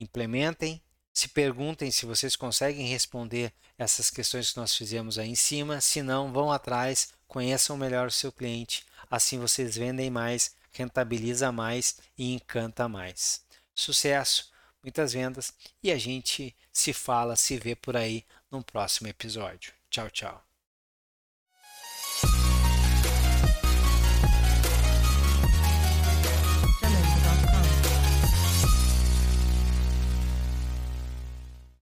implementem, 0.00 0.82
se 1.12 1.28
perguntem 1.28 1.90
se 1.92 2.04
vocês 2.04 2.34
conseguem 2.34 2.88
responder 2.88 3.52
essas 3.78 4.10
questões 4.10 4.52
que 4.52 4.58
nós 4.58 4.74
fizemos 4.74 5.18
aí 5.18 5.28
em 5.28 5.34
cima. 5.34 5.80
Se 5.80 6.02
não, 6.02 6.32
vão 6.32 6.50
atrás, 6.50 7.08
conheçam 7.26 7.76
melhor 7.76 8.08
o 8.08 8.12
seu 8.12 8.30
cliente, 8.30 8.84
assim 9.10 9.38
vocês 9.38 9.76
vendem 9.76 10.10
mais, 10.10 10.54
rentabiliza 10.72 11.50
mais 11.50 11.96
e 12.16 12.32
encanta 12.32 12.88
mais. 12.88 13.42
Sucesso! 13.74 14.54
muitas 14.84 15.14
vendas 15.14 15.54
e 15.82 15.90
a 15.90 15.98
gente 15.98 16.54
se 16.70 16.92
fala, 16.92 17.34
se 17.34 17.56
vê 17.56 17.74
por 17.74 17.96
aí 17.96 18.24
no 18.50 18.62
próximo 18.62 19.08
episódio. 19.08 19.72
Tchau, 19.90 20.10
tchau. 20.10 20.43